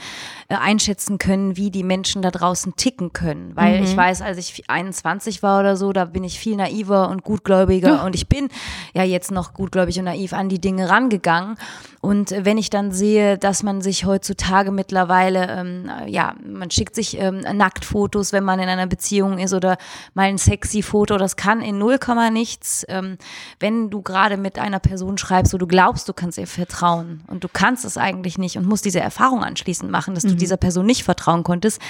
[0.48, 3.52] äh, einschätzen können, wie die Menschen da draußen ticken können.
[3.54, 3.84] Weil mhm.
[3.84, 7.98] ich weiß, als ich 21 war oder so, da bin ich viel naiver und gutgläubiger
[7.98, 8.06] ja.
[8.06, 8.50] und ich bin
[8.96, 11.58] ja jetzt noch gutgläubig und naiv an die Dinge rangegangen.
[12.02, 16.96] Und äh, wenn ich dann sehe, dass man sich heutzutage mittlerweile, ähm, ja, man schickt
[16.96, 19.78] sich ähm, Nacktfotos, wenn man in einer Beziehung ist oder
[20.16, 22.86] mal ein sexy Foto, das kann in null Komma nichts.
[22.90, 23.18] Ähm,
[23.60, 27.44] wenn du gerade mit einer Person schreibst, wo du glaubst, du kannst ihr vertrauen und
[27.44, 30.30] du kannst es eigentlich nicht und musst diese Erfahrung anschließend machen, dass mhm.
[30.30, 31.82] du dieser Person nicht vertrauen konntest,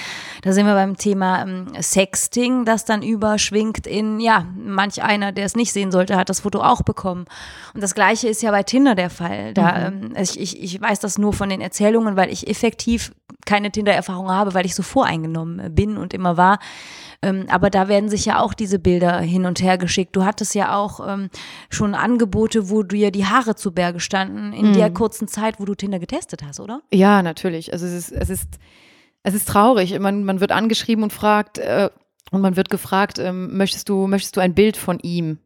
[0.42, 5.46] da sind wir beim Thema ähm, Sexting, das dann überschwingt in, ja, manch einer, der
[5.46, 7.26] es nicht sehen sollte, hat das Foto auch bekommen.
[7.74, 9.54] Und das Gleiche ist ja bei Tinder der Fall.
[9.54, 10.02] Da, mhm.
[10.02, 13.12] ähm, ich, ich, ich weiß das nur von den Erzählungen, weil ich effektiv
[13.46, 16.47] keine Tinder-Erfahrung habe, weil ich so voreingenommen bin und immer war.
[17.20, 20.14] Ähm, aber da werden sich ja auch diese Bilder hin und her geschickt.
[20.14, 21.30] Du hattest ja auch ähm,
[21.68, 24.74] schon Angebote, wo dir die Haare zu Berge standen in mhm.
[24.74, 26.80] der kurzen Zeit, wo du Tinder getestet hast, oder?
[26.92, 27.72] Ja, natürlich.
[27.72, 28.58] Also es ist, es ist,
[29.24, 29.98] es ist traurig.
[29.98, 31.90] Man, man wird angeschrieben und fragt, äh,
[32.30, 35.38] und man wird gefragt, ähm, möchtest du, möchtest du ein Bild von ihm?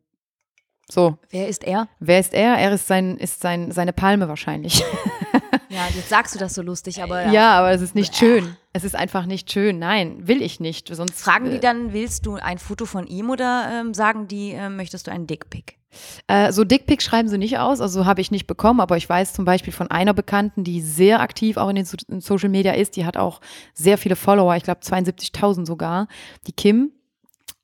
[0.90, 1.16] So.
[1.30, 1.88] Wer ist er?
[2.00, 2.54] Wer ist er?
[2.56, 4.84] Er ist sein, ist sein, seine Palme wahrscheinlich.
[5.72, 7.22] Ja, jetzt sagst du das so lustig, aber.
[7.26, 8.56] Ja, ja aber es ist nicht schön.
[8.74, 9.78] Es ist einfach nicht schön.
[9.78, 10.94] Nein, will ich nicht.
[10.94, 14.52] Sonst fragen die äh, dann, willst du ein Foto von ihm oder ähm, sagen die,
[14.52, 15.78] äh, möchtest du einen Dickpick?
[16.26, 19.32] Äh, so Dickpick schreiben sie nicht aus, also habe ich nicht bekommen, aber ich weiß
[19.34, 22.72] zum Beispiel von einer Bekannten, die sehr aktiv auch in den so in Social Media
[22.72, 23.40] ist, die hat auch
[23.74, 26.08] sehr viele Follower, ich glaube 72.000 sogar,
[26.46, 26.92] die Kim.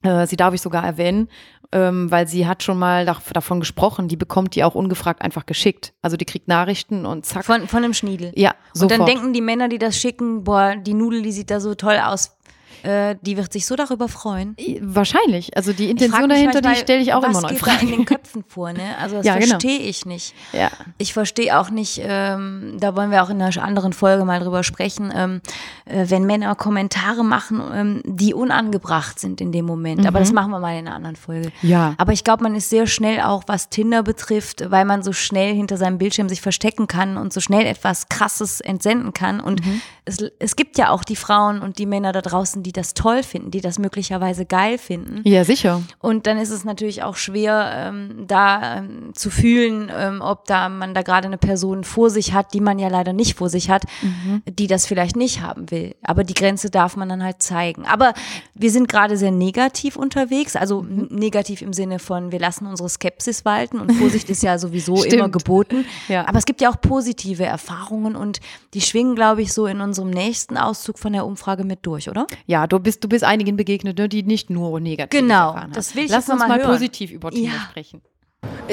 [0.02, 1.28] Äh, sie darf ich sogar erwähnen
[1.72, 5.92] ähm, weil sie hat schon mal davon gesprochen, die bekommt die auch ungefragt einfach geschickt.
[6.00, 7.44] Also die kriegt Nachrichten und zack.
[7.44, 8.32] Von, von einem Schniedel.
[8.34, 8.92] Ja, sofort.
[8.92, 11.74] Und dann denken die Männer, die das schicken, boah, die Nudel, die sieht da so
[11.74, 12.37] toll aus.
[12.82, 14.56] Äh, die wird sich so darüber freuen.
[14.80, 15.56] Wahrscheinlich.
[15.56, 17.76] Also die Intention dahinter, manchmal, die stelle ich auch immer noch in Frage.
[17.76, 18.96] Was geht da in den Köpfen vor, ne?
[19.00, 19.46] Also das ja, genau.
[19.46, 19.90] verstehe genau.
[19.90, 20.34] ich nicht.
[20.52, 20.70] Ja.
[20.98, 24.62] Ich verstehe auch nicht, ähm, da wollen wir auch in einer anderen Folge mal drüber
[24.62, 25.40] sprechen, ähm,
[25.84, 30.02] äh, wenn Männer Kommentare machen, ähm, die unangebracht sind in dem Moment.
[30.02, 30.06] Mhm.
[30.06, 31.52] Aber das machen wir mal in einer anderen Folge.
[31.62, 31.94] Ja.
[31.98, 35.54] Aber ich glaube, man ist sehr schnell auch, was Tinder betrifft, weil man so schnell
[35.54, 39.40] hinter seinem Bildschirm sich verstecken kann und so schnell etwas Krasses entsenden kann.
[39.40, 39.80] Und mhm.
[40.04, 43.22] es, es gibt ja auch die Frauen und die Männer da draußen, die das toll
[43.22, 45.20] finden, die das möglicherweise geil finden.
[45.24, 45.82] Ja, sicher.
[46.00, 50.68] Und dann ist es natürlich auch schwer, ähm, da ähm, zu fühlen, ähm, ob da
[50.68, 53.70] man da gerade eine Person vor sich hat, die man ja leider nicht vor sich
[53.70, 54.42] hat, mhm.
[54.48, 55.94] die das vielleicht nicht haben will.
[56.02, 57.84] Aber die Grenze darf man dann halt zeigen.
[57.86, 58.14] Aber
[58.54, 61.08] wir sind gerade sehr negativ unterwegs, also mhm.
[61.10, 65.28] negativ im Sinne von, wir lassen unsere Skepsis walten und Vorsicht ist ja sowieso immer
[65.28, 65.84] geboten.
[66.08, 66.26] Ja.
[66.26, 68.40] Aber es gibt ja auch positive Erfahrungen und
[68.74, 72.26] die schwingen, glaube ich, so in unserem nächsten Auszug von der Umfrage mit durch, oder?
[72.46, 75.72] Ja, du bist, du bist einigen begegnet, ne, die nicht nur negativ genau, erfahren haben.
[75.72, 77.60] das will ich Lass uns mal, mal positiv über Tinder ja.
[77.60, 78.02] sprechen.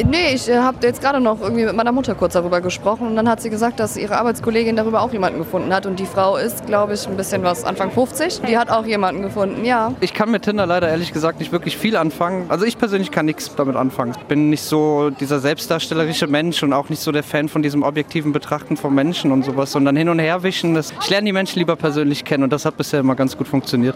[0.03, 3.15] Nee, ich äh, habe jetzt gerade noch irgendwie mit meiner Mutter kurz darüber gesprochen und
[3.15, 6.35] dann hat sie gesagt, dass ihre Arbeitskollegin darüber auch jemanden gefunden hat und die Frau
[6.35, 8.41] ist, glaube ich, ein bisschen was, Anfang 50.
[8.41, 9.93] Die hat auch jemanden gefunden, ja.
[10.01, 12.47] Ich kann mit Tinder leider ehrlich gesagt nicht wirklich viel anfangen.
[12.49, 14.13] Also ich persönlich kann nichts damit anfangen.
[14.19, 17.81] Ich bin nicht so dieser selbstdarstellerische Mensch und auch nicht so der Fan von diesem
[17.81, 20.75] objektiven Betrachten von Menschen und sowas, sondern hin und her wischen.
[20.75, 23.95] Ich lerne die Menschen lieber persönlich kennen und das hat bisher immer ganz gut funktioniert.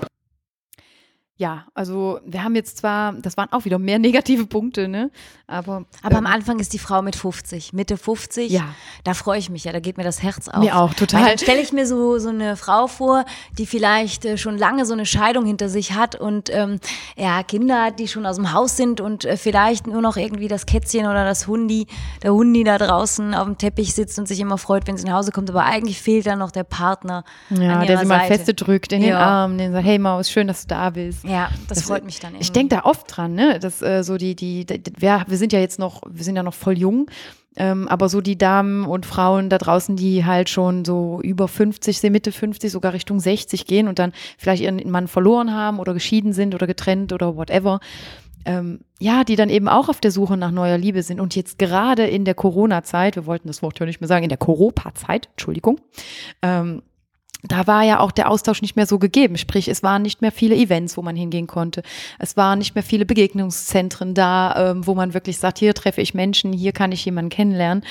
[1.39, 5.09] Ja, also wir haben jetzt zwar, das waren auch wieder mehr negative Punkte, ne?
[5.47, 8.51] Aber, Aber ähm, am Anfang ist die Frau mit 50, Mitte 50.
[8.51, 8.75] Ja.
[9.05, 10.61] Da freue ich mich ja, da geht mir das Herz auf.
[10.61, 11.21] Mir auch, total.
[11.21, 13.23] Weil dann stelle ich mir so, so eine Frau vor,
[13.57, 16.81] die vielleicht äh, schon lange so eine Scheidung hinter sich hat und ähm,
[17.15, 20.49] ja, Kinder hat, die schon aus dem Haus sind und äh, vielleicht nur noch irgendwie
[20.49, 21.87] das Kätzchen oder das Hundi,
[22.21, 25.15] der Hundi da draußen auf dem Teppich sitzt und sich immer freut, wenn sie nach
[25.15, 25.49] Hause kommt.
[25.49, 27.23] Aber eigentlich fehlt dann noch der Partner.
[27.49, 29.07] Ja, der sie mal feste drückt in ja.
[29.07, 31.28] den Arm, den sagt, hey Maus, schön, dass du da bist.
[31.29, 32.31] Ja, das, das freut mich dann.
[32.31, 32.43] Irgendwie.
[32.43, 33.59] Ich denke da oft dran, ne?
[33.59, 36.43] Dass äh, so die, die, die wir, wir sind ja jetzt noch, wir sind ja
[36.43, 37.09] noch voll jung.
[37.55, 42.01] Ähm, aber so die Damen und Frauen da draußen, die halt schon so über 50,
[42.03, 46.31] Mitte 50, sogar Richtung 60 gehen und dann vielleicht ihren Mann verloren haben oder geschieden
[46.31, 47.79] sind oder getrennt oder whatever.
[48.45, 51.59] Ähm, ja, die dann eben auch auf der Suche nach neuer Liebe sind und jetzt
[51.59, 55.27] gerade in der Corona-Zeit, wir wollten das Wort ja nicht mehr sagen, in der Coropa-Zeit,
[55.33, 55.81] Entschuldigung,
[56.41, 56.81] ähm,
[57.43, 59.37] da war ja auch der Austausch nicht mehr so gegeben.
[59.37, 61.83] Sprich, es waren nicht mehr viele Events, wo man hingehen konnte.
[62.19, 66.13] Es waren nicht mehr viele Begegnungszentren da, ähm, wo man wirklich sagt, hier treffe ich
[66.13, 67.83] Menschen, hier kann ich jemanden kennenlernen.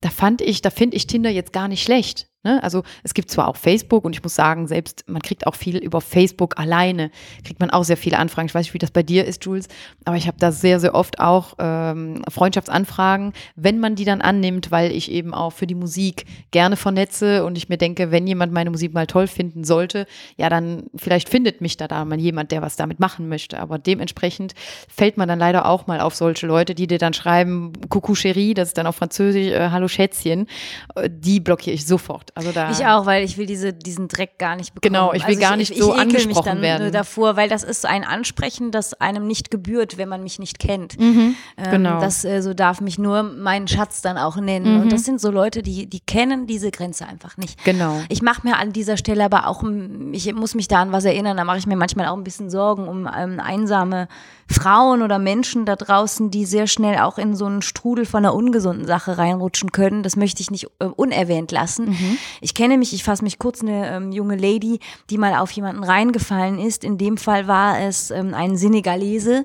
[0.00, 2.28] da fand ich, da finde ich Tinder jetzt gar nicht schlecht.
[2.46, 2.62] Ne?
[2.62, 5.78] Also es gibt zwar auch Facebook und ich muss sagen, selbst man kriegt auch viel
[5.78, 7.10] über Facebook alleine,
[7.44, 8.46] kriegt man auch sehr viele Anfragen.
[8.46, 9.66] Ich weiß nicht, wie das bei dir ist, Jules,
[10.04, 14.70] aber ich habe da sehr, sehr oft auch ähm, Freundschaftsanfragen, wenn man die dann annimmt,
[14.70, 18.52] weil ich eben auch für die Musik gerne vernetze und ich mir denke, wenn jemand
[18.52, 22.52] meine Musik mal toll finden sollte, ja, dann vielleicht findet mich da da mal jemand,
[22.52, 23.58] der was damit machen möchte.
[23.58, 24.54] Aber dementsprechend
[24.88, 28.54] fällt man dann leider auch mal auf solche Leute, die dir dann schreiben, Coucou Chérie,
[28.54, 30.46] das ist dann auf Französisch, äh, Hallo Schätzchen,
[30.94, 32.35] äh, die blockiere ich sofort.
[32.36, 34.92] Also da ich auch, weil ich will diese, diesen Dreck gar nicht bekommen.
[34.92, 36.92] Genau, ich will also gar nicht ich, so ich ekel angesprochen mich dann werden.
[36.92, 41.00] davor, weil das ist ein Ansprechen, das einem nicht gebührt, wenn man mich nicht kennt.
[41.00, 41.98] Mhm, ähm, genau.
[41.98, 44.76] Das äh, so darf mich nur meinen Schatz dann auch nennen.
[44.76, 44.82] Mhm.
[44.82, 47.64] Und das sind so Leute, die, die kennen diese Grenze einfach nicht.
[47.64, 48.02] Genau.
[48.10, 49.64] Ich mache mir an dieser Stelle aber auch,
[50.12, 52.50] ich muss mich da an was erinnern, da mache ich mir manchmal auch ein bisschen
[52.50, 54.08] Sorgen um ähm, einsame
[54.48, 58.34] Frauen oder Menschen da draußen, die sehr schnell auch in so einen Strudel von einer
[58.34, 60.02] ungesunden Sache reinrutschen können.
[60.02, 61.86] Das möchte ich nicht äh, unerwähnt lassen.
[61.86, 62.18] Mhm.
[62.40, 65.84] Ich kenne mich, ich fasse mich kurz, eine ähm, junge Lady, die mal auf jemanden
[65.84, 66.84] reingefallen ist.
[66.84, 69.44] In dem Fall war es ähm, ein Senegalese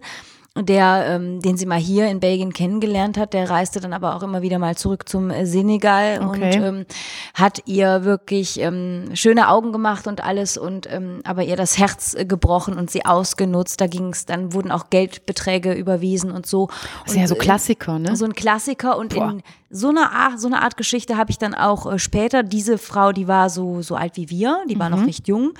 [0.57, 4.21] der, ähm, den sie mal hier in Belgien kennengelernt hat, der reiste dann aber auch
[4.23, 6.57] immer wieder mal zurück zum äh, Senegal Okay.
[6.57, 6.85] und ähm,
[7.33, 12.13] hat ihr wirklich ähm, schöne Augen gemacht und alles und ähm, aber ihr das Herz
[12.15, 13.79] äh, gebrochen und sie ausgenutzt.
[13.79, 16.67] Da ging es, dann wurden auch Geldbeträge überwiesen und so.
[17.05, 18.17] Das sind ja so äh, Klassiker, ne?
[18.17, 19.31] So ein Klassiker und Boah.
[19.31, 22.43] in so einer Art, so eine Art Geschichte habe ich dann auch später.
[22.43, 24.97] Diese Frau, die war so, so alt wie wir, die war Mhm.
[24.99, 25.53] noch recht jung.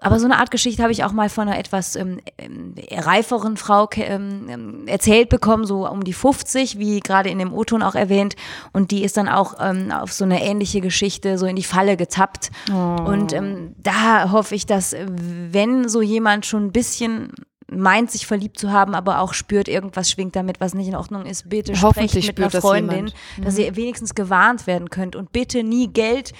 [0.00, 3.56] Aber so eine Art Geschichte habe ich auch mal von einer etwas ähm, ähm, reiferen
[3.56, 7.94] Frau ähm, ähm, erzählt bekommen, so um die 50, wie gerade in dem O-Ton auch
[7.94, 8.34] erwähnt.
[8.72, 11.96] Und die ist dann auch ähm, auf so eine ähnliche Geschichte so in die Falle
[11.96, 12.50] getappt.
[13.04, 17.32] Und ähm, da hoffe ich, dass wenn so jemand schon ein bisschen
[17.72, 21.24] meint, sich verliebt zu haben, aber auch spürt, irgendwas schwingt damit, was nicht in Ordnung
[21.24, 23.14] ist, bitte sprecht mit einer das Freundin, jemand.
[23.44, 23.60] dass Mhm.
[23.60, 26.32] ihr wenigstens gewarnt werden könnt und bitte nie Geld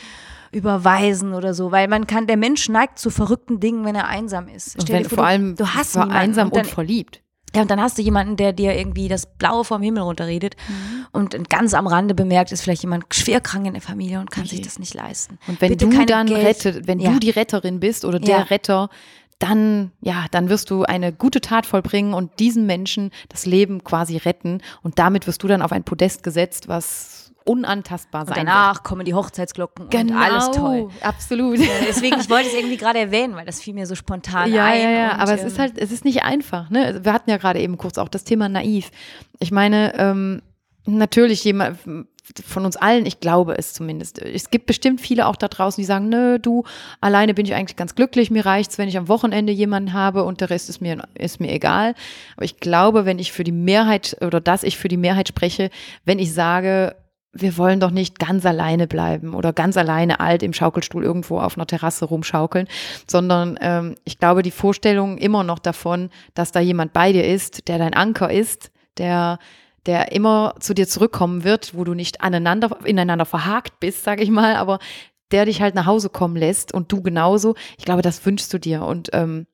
[0.52, 4.48] überweisen oder so, weil man kann, der Mensch neigt zu verrückten Dingen, wenn er einsam
[4.48, 4.74] ist.
[4.76, 6.70] Und Stell wenn, dir vor, vor du- allem du hast war einsam und, dann, und
[6.72, 7.22] verliebt.
[7.54, 11.06] ja, und dann hast du jemanden, der dir irgendwie das Blaue vom Himmel runterredet Mhm.
[11.12, 14.44] und ganz am Rande bemerkt, ist vielleicht jemand schwer krank in der Familie und kann
[14.46, 15.38] sich das nicht leisten.
[15.46, 17.10] Und wenn Bitte du dann Geld- rettet, wenn Ja.
[17.12, 18.42] du die Retterin bist oder der Ja.
[18.44, 18.88] Retter,
[19.38, 24.18] dann, ja, dann wirst du eine gute Tat vollbringen und diesen Menschen das Leben quasi
[24.18, 24.60] retten.
[24.82, 29.04] Und damit wirst du dann auf ein Podest gesetzt, was unantastbar Und sein danach kommen
[29.04, 30.88] die Hochzeitsglocken Genau, und alles toll.
[31.02, 31.58] absolut.
[31.88, 34.82] Deswegen, ich wollte es irgendwie gerade erwähnen, weil das fiel mir so spontan Ja, ein.
[34.82, 36.70] ja, ja, und, aber es ähm, ist halt, es ist nicht einfach.
[36.70, 36.84] Ne?
[36.84, 38.90] Also Wir hatten ja gerade eben kurz auch das Thema naiv.
[39.38, 40.42] Ich meine, ähm,
[40.86, 41.78] natürlich jemand
[42.46, 44.20] von uns allen, ich glaube es zumindest.
[44.20, 46.62] Es gibt bestimmt viele auch da draußen, die sagen, nö, du,
[47.00, 50.40] alleine bin ich eigentlich ganz glücklich, mir reicht's, wenn ich am Wochenende jemanden habe und
[50.40, 51.94] der Rest ist mir, ist mir egal.
[52.36, 55.70] Aber ich glaube, wenn ich für die Mehrheit oder dass ich für die Mehrheit spreche,
[56.04, 56.94] wenn ich sage,
[57.32, 61.56] wir wollen doch nicht ganz alleine bleiben oder ganz alleine alt im Schaukelstuhl irgendwo auf
[61.56, 62.66] einer Terrasse rumschaukeln,
[63.06, 67.68] sondern ähm, ich glaube, die Vorstellung immer noch davon, dass da jemand bei dir ist,
[67.68, 69.38] der dein Anker ist, der
[69.86, 74.30] der immer zu dir zurückkommen wird, wo du nicht aneinander, ineinander verhakt bist, sage ich
[74.30, 74.78] mal, aber
[75.30, 77.54] der dich halt nach Hause kommen lässt und du genauso.
[77.78, 79.46] Ich glaube, das wünschst du dir und ähm,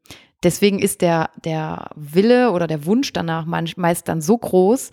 [0.43, 4.91] deswegen ist der der Wille oder der Wunsch danach meist dann so groß,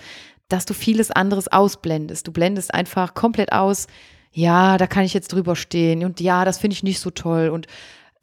[0.49, 2.27] dass du vieles anderes ausblendest.
[2.27, 3.87] Du blendest einfach komplett aus,
[4.31, 7.49] ja, da kann ich jetzt drüber stehen und ja, das finde ich nicht so toll
[7.49, 7.67] und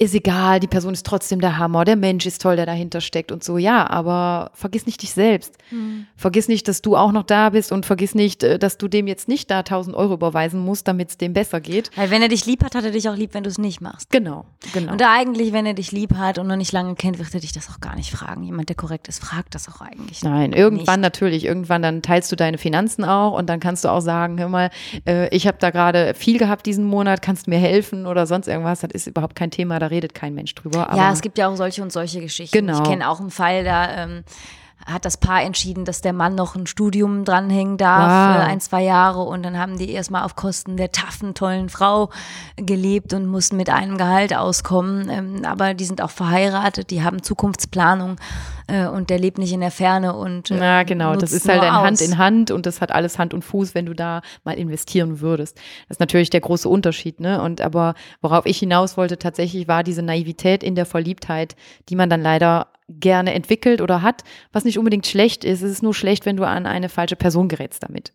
[0.01, 3.31] ist egal, die Person ist trotzdem der Hammer, der Mensch ist toll, der dahinter steckt
[3.31, 5.59] und so, ja, aber vergiss nicht dich selbst.
[5.71, 6.07] Mhm.
[6.17, 9.07] Vergiss nicht, dass du auch noch da bist und vergiss nicht, äh, dass du dem
[9.07, 11.91] jetzt nicht da 1000 Euro überweisen musst, damit es dem besser geht.
[11.97, 13.83] Weil wenn er dich lieb hat, hat er dich auch lieb, wenn du es nicht
[13.83, 14.09] machst.
[14.09, 14.93] Genau, genau.
[14.93, 17.53] Und eigentlich, wenn er dich lieb hat und noch nicht lange kennt, wird er dich
[17.53, 18.43] das auch gar nicht fragen.
[18.43, 20.23] Jemand, der korrekt ist, fragt das auch eigentlich.
[20.23, 21.45] Nein, irgendwann natürlich.
[21.45, 24.71] Irgendwann dann teilst du deine Finanzen auch und dann kannst du auch sagen, hör mal,
[25.07, 28.49] äh, ich habe da gerade viel gehabt diesen Monat, kannst du mir helfen oder sonst
[28.49, 28.81] irgendwas.
[28.81, 30.91] Das ist überhaupt kein Thema, da redet kein Mensch drüber.
[30.95, 32.57] Ja, es gibt ja auch solche und solche Geschichten.
[32.67, 32.83] Genau.
[32.83, 34.25] Ich kenne auch einen Fall, da ähm,
[34.87, 38.43] hat das Paar entschieden, dass der Mann noch ein Studium dranhängen darf, Wow.
[38.43, 39.21] äh, ein, zwei Jahre.
[39.23, 42.09] Und dann haben die erstmal auf Kosten der taffen, tollen Frau
[42.57, 45.11] gelebt und mussten mit einem Gehalt auskommen.
[45.11, 48.17] Ähm, aber die sind auch verheiratet, die haben Zukunftsplanung
[48.89, 50.15] und der lebt nicht in der Ferne.
[50.15, 51.17] Und, äh, Ja, genau.
[51.17, 53.87] Das ist halt ein Hand in Hand und das hat alles Hand und Fuß, wenn
[53.87, 55.57] du da mal investieren würdest.
[55.89, 57.43] Das ist natürlich der große Unterschied, ne?
[57.43, 61.57] Und aber worauf ich hinaus wollte tatsächlich war diese Naivität in der Verliebtheit,
[61.89, 65.63] die man dann leider gerne entwickelt oder hat, was nicht unbedingt schlecht ist.
[65.63, 68.13] Es ist nur schlecht, wenn du an eine falsche Person gerätst damit.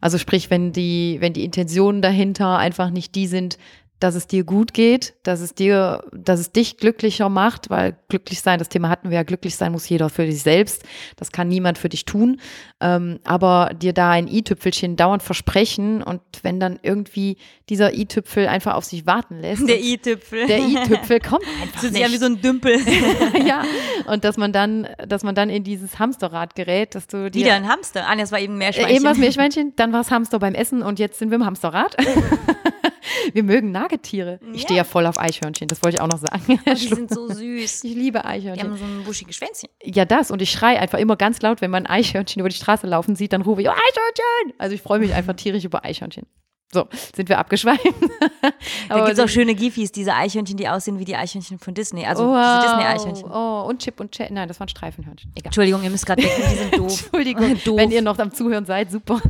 [0.00, 3.58] Also sprich, wenn die, wenn die Intentionen dahinter einfach nicht die sind,
[4.04, 8.42] dass es dir gut geht, dass es dir, dass es dich glücklicher macht, weil glücklich
[8.42, 10.82] sein, das Thema hatten wir ja, glücklich sein muss jeder für sich selbst.
[11.16, 12.38] Das kann niemand für dich tun.
[12.82, 17.38] Ähm, aber dir da ein i-Tüpfelchen dauernd versprechen und wenn dann irgendwie
[17.70, 19.66] dieser i-Tüpfel einfach auf sich warten lässt.
[19.66, 20.48] Der i-Tüpfel.
[20.48, 22.76] Der i-Tüpfel kommt einfach Das ist ja wie so ein Dümpel.
[23.48, 23.64] ja,
[24.06, 27.54] und dass man dann, dass man dann in dieses Hamsterrad gerät, dass du dir Wieder
[27.54, 28.04] ein Hamster.
[28.06, 28.92] Ah, das war eben ein Meerschweinchen.
[28.92, 31.46] äh, Eben was Meerschweinchen, dann war es Hamster beim Essen und jetzt sind wir im
[31.46, 31.96] Hamsterrad.
[33.32, 34.40] wir mögen Nagetiere.
[34.52, 36.60] Ich stehe ja voll auf Eichhörnchen, das wollte ich auch noch sagen.
[36.66, 37.84] Oh, die sind so süß.
[37.84, 38.70] Ich liebe Die Eichhörnchen.
[38.70, 39.68] haben so ein buschiges Schwänzchen.
[39.82, 40.30] Ja, das.
[40.30, 43.16] Und ich schreie einfach immer ganz laut, wenn man ein Eichhörnchen über die Straße laufen
[43.16, 44.54] sieht, dann rufe ich, oh, Eichhörnchen!
[44.58, 46.26] Also ich freue mich einfach tierisch über Eichhörnchen.
[46.72, 47.84] So, sind wir abgeschweift.
[48.88, 52.04] Da gibt es auch schöne Gifis, diese Eichhörnchen, die aussehen wie die Eichhörnchen von Disney.
[52.04, 52.60] Also wow.
[52.62, 53.30] diese Disney-Eichhörnchen.
[53.30, 54.30] Oh, und Chip und Chat.
[54.30, 55.30] Nein, das waren Streifenhörnchen.
[55.34, 55.46] Egal.
[55.46, 57.02] Entschuldigung, ihr müsst gerade denken, die sind doof.
[57.04, 57.76] Entschuldigung, Doof.
[57.78, 59.20] wenn ihr noch am Zuhören seid, super.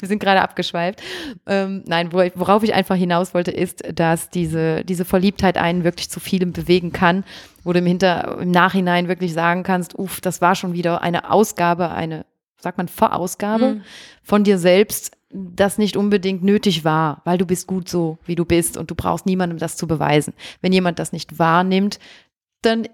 [0.00, 1.00] Wir sind gerade abgeschweift.
[1.46, 6.10] Ähm, nein, wo- worauf ich einfach hinaus wollte, ist, dass diese, diese Verliebtheit einen wirklich
[6.10, 7.24] zu vielem bewegen kann,
[7.62, 11.30] wo du im, Hinter, im Nachhinein wirklich sagen kannst, uff, das war schon wieder eine
[11.30, 12.26] Ausgabe, eine,
[12.58, 13.82] sagt man, Vorausgabe Mhm.
[14.22, 18.44] von dir selbst, das nicht unbedingt nötig war, weil du bist gut so, wie du
[18.44, 20.32] bist und du brauchst niemandem das zu beweisen.
[20.60, 21.98] Wenn jemand das nicht wahrnimmt,
[22.62, 22.86] dann,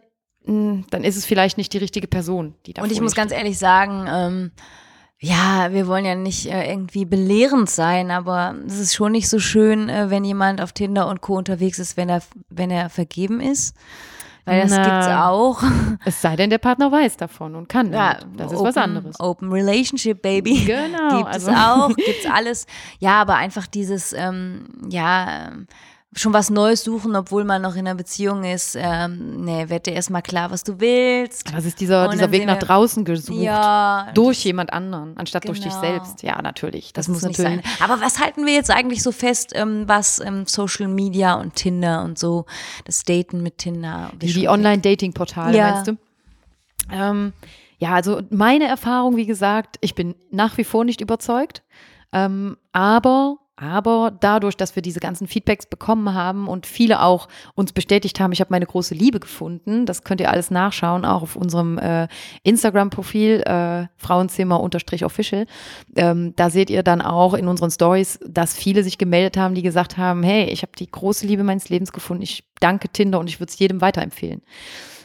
[0.47, 3.33] mh, dann ist es vielleicht nicht die richtige Person, die da Und ich muss ganz
[3.33, 4.51] ehrlich sagen, ähm,
[5.19, 9.39] ja, wir wollen ja nicht äh, irgendwie belehrend sein, aber es ist schon nicht so
[9.39, 11.37] schön, äh, wenn jemand auf Tinder und Co.
[11.37, 13.77] unterwegs ist, wenn er, wenn er vergeben ist.
[14.45, 15.63] Weil das Na, gibt's auch.
[16.05, 17.93] Es sei denn, der Partner weiß davon und kann.
[17.93, 18.41] Ja, damit.
[18.41, 19.21] das ist open, was anderes.
[19.21, 20.65] Open Relationship, Baby.
[20.67, 22.67] Genau, Gibt also- es auch, gibt's alles.
[22.99, 25.51] Ja, aber einfach dieses, ähm, ja,
[26.17, 28.77] schon was Neues suchen, obwohl man noch in einer Beziehung ist.
[28.77, 31.55] Ähm, nee, werd dir erstmal klar, was du willst.
[31.55, 33.39] Das ist dieser, Und dieser Weg nach draußen gesucht.
[33.39, 35.81] Ja, durch jemand anderen, anstatt durch dich Genau.
[35.81, 36.23] selbst.
[36.25, 36.93] Ja, natürlich.
[36.93, 37.65] Das, Das, muss muss nicht natürlich.
[37.79, 37.89] sein.
[37.89, 42.03] Aber was halten wir jetzt eigentlich so fest, ähm, was ähm, Social Media und Tinder
[42.03, 42.45] und so,
[42.85, 44.11] das Daten mit Tinder?
[44.21, 45.71] Die, die Online-Dating-Portale, Ja.
[45.75, 45.97] meinst du?
[46.93, 47.33] Ähm,
[47.79, 51.63] ja, also meine Erfahrung, wie gesagt, ich bin nach wie vor nicht überzeugt.
[52.13, 57.73] Ähm, aber, aber dadurch, dass wir diese ganzen Feedbacks bekommen haben und viele auch uns
[57.73, 61.37] bestätigt haben, ich habe meine große Liebe gefunden, das könnt ihr alles nachschauen, auch auf
[61.37, 62.09] unserem äh,
[62.43, 65.47] Instagram-Profil, äh, Frauenzimmer-official.
[65.95, 69.63] Ähm, da seht ihr dann auch in unseren Stories, dass viele sich gemeldet haben, die
[69.63, 73.29] gesagt haben, hey, ich habe die große Liebe meines Lebens gefunden, ich danke Tinder und
[73.29, 74.41] ich würde es jedem weiterempfehlen.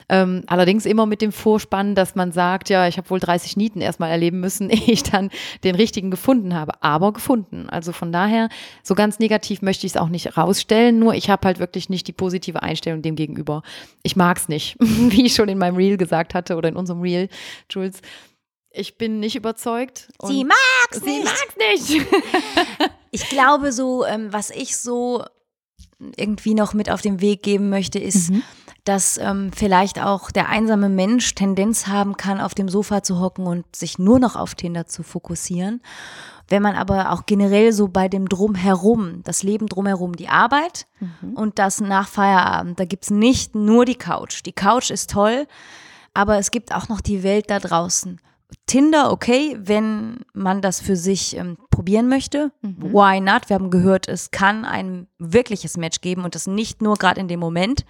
[0.08, 3.82] Ähm, allerdings immer mit dem Vorspann, dass man sagt, ja, ich habe wohl 30 Nieten
[3.82, 5.30] erstmal erleben müssen, ehe ich dann
[5.64, 6.74] den richtigen gefunden habe.
[6.84, 7.68] Aber gefunden.
[7.70, 8.49] Also von daher,
[8.84, 12.08] so ganz negativ möchte ich es auch nicht rausstellen, nur ich habe halt wirklich nicht
[12.08, 13.64] die positive Einstellung dem gegenüber.
[14.03, 17.01] Ich mag es nicht, wie ich schon in meinem Reel gesagt hatte oder in unserem
[17.01, 17.30] Reel,
[17.72, 18.01] Jules.
[18.78, 20.10] Ich bin nicht überzeugt.
[20.24, 21.24] Sie mag's Sie nicht.
[21.24, 22.06] mag's nicht.
[23.12, 25.24] Ich glaube so, ähm, was ich so
[26.18, 28.43] irgendwie noch mit auf den Weg geben möchte, ist, Mhm.
[28.86, 33.48] Dass ähm, vielleicht auch der einsame Mensch Tendenz haben kann, auf dem Sofa zu hocken
[33.48, 35.82] und sich nur noch auf Tinder zu fokussieren.
[36.48, 40.86] Wenn man aber auch generell so bei dem Drumherum, das Leben drumherum, die Arbeit
[41.34, 44.42] und das nach Feierabend, da gibt's nicht nur die Couch.
[44.46, 45.48] Die Couch ist toll,
[46.14, 48.22] aber es gibt auch noch die Welt da draußen.
[48.66, 52.51] Tinder, okay, wenn man das für sich ähm, probieren möchte.
[52.62, 53.49] Why not?
[53.49, 57.28] Wir haben gehört, es kann ein wirkliches Match geben und das nicht nur gerade in
[57.28, 57.86] dem Moment.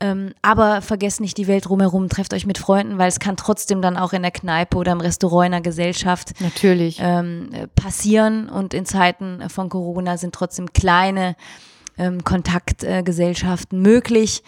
[0.00, 3.82] Ähm, aber vergesst nicht die Welt drumherum, trefft euch mit Freunden, weil es kann trotzdem
[3.82, 6.98] dann auch in der Kneipe oder im Restaurant in der Gesellschaft Natürlich.
[7.00, 8.48] ähm, äh, passieren.
[8.48, 11.36] Und in Zeiten von Corona sind trotzdem kleine
[12.00, 14.42] ähm, Kontaktgesellschaften möglich.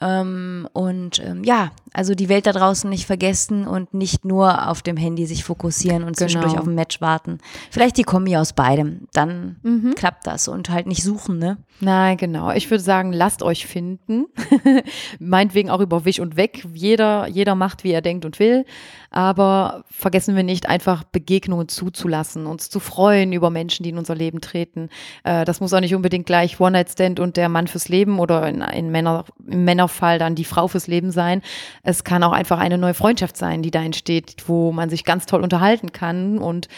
[0.00, 4.82] Ähm, und ähm, ja, also die Welt da draußen nicht vergessen und nicht nur auf
[4.82, 6.62] dem Handy sich fokussieren und zwischendurch Genau.
[6.62, 7.38] auf ein Match warten.
[7.70, 9.06] Vielleicht die Kombi aus beidem.
[9.12, 9.94] Dann Mhm.
[9.94, 11.58] klappt das und halt nicht suchen, ne?
[11.80, 12.50] Nein, genau.
[12.50, 14.26] Ich würde sagen, lasst euch finden.
[15.20, 16.66] Meinetwegen auch über Wisch und Weg.
[16.74, 18.64] Jeder, jeder macht, wie er denkt und will.
[19.10, 24.14] Aber vergessen wir nicht, einfach Begegnungen zuzulassen, uns zu freuen über Menschen, die in unser
[24.14, 24.88] Leben treten.
[25.24, 28.60] Äh, das muss auch nicht unbedingt gleich One-Night-Stand und der Mann fürs Leben oder in,
[28.62, 31.42] in Männer, im Männerfall dann die Frau fürs Leben sein.
[31.82, 35.26] Es kann auch einfach eine neue Freundschaft sein, die da entsteht, wo man sich ganz
[35.26, 36.68] toll unterhalten kann und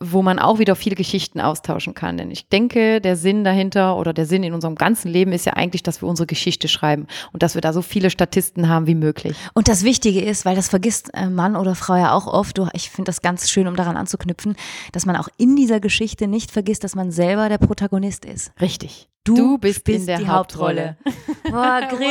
[0.00, 2.16] wo man auch wieder viele Geschichten austauschen kann.
[2.16, 5.54] Denn ich denke, der Sinn dahinter oder der Sinn in unserem ganzen Leben ist ja
[5.54, 8.94] eigentlich, dass wir unsere Geschichte schreiben und dass wir da so viele Statisten haben wie
[8.94, 9.36] möglich.
[9.54, 12.90] Und das Wichtige ist, weil das vergisst äh, Mann oder Frau ja auch oft, ich
[12.90, 14.56] finde das ganz schön, um daran anzuknüpfen,
[14.92, 18.52] dass man auch in dieser Geschichte nicht vergisst, dass man selber der Protagonist ist.
[18.60, 19.08] Richtig.
[19.24, 20.96] Du, Du bist spielst in der die Hauptrolle.
[21.04, 21.26] Hauptrolle.
[21.50, 22.08] Boah, Grill,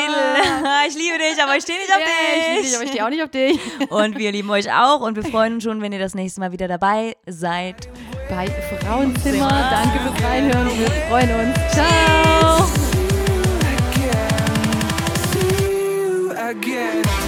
[0.88, 2.38] ich liebe dich, aber ich stehe nicht auf dich.
[2.38, 3.90] ich liebe dich, aber ich stehe auch nicht auf dich.
[3.90, 6.52] Und wir lieben euch auch und wir freuen uns schon, wenn ihr das nächste Mal
[6.52, 7.77] wieder dabei seid.
[8.28, 9.70] Projekt bei Frauenzimmer.
[9.72, 10.80] Danke fürs Reinhören.
[10.80, 11.74] Wir freuen uns.
[11.74, 12.68] Ciao.
[16.48, 17.27] again.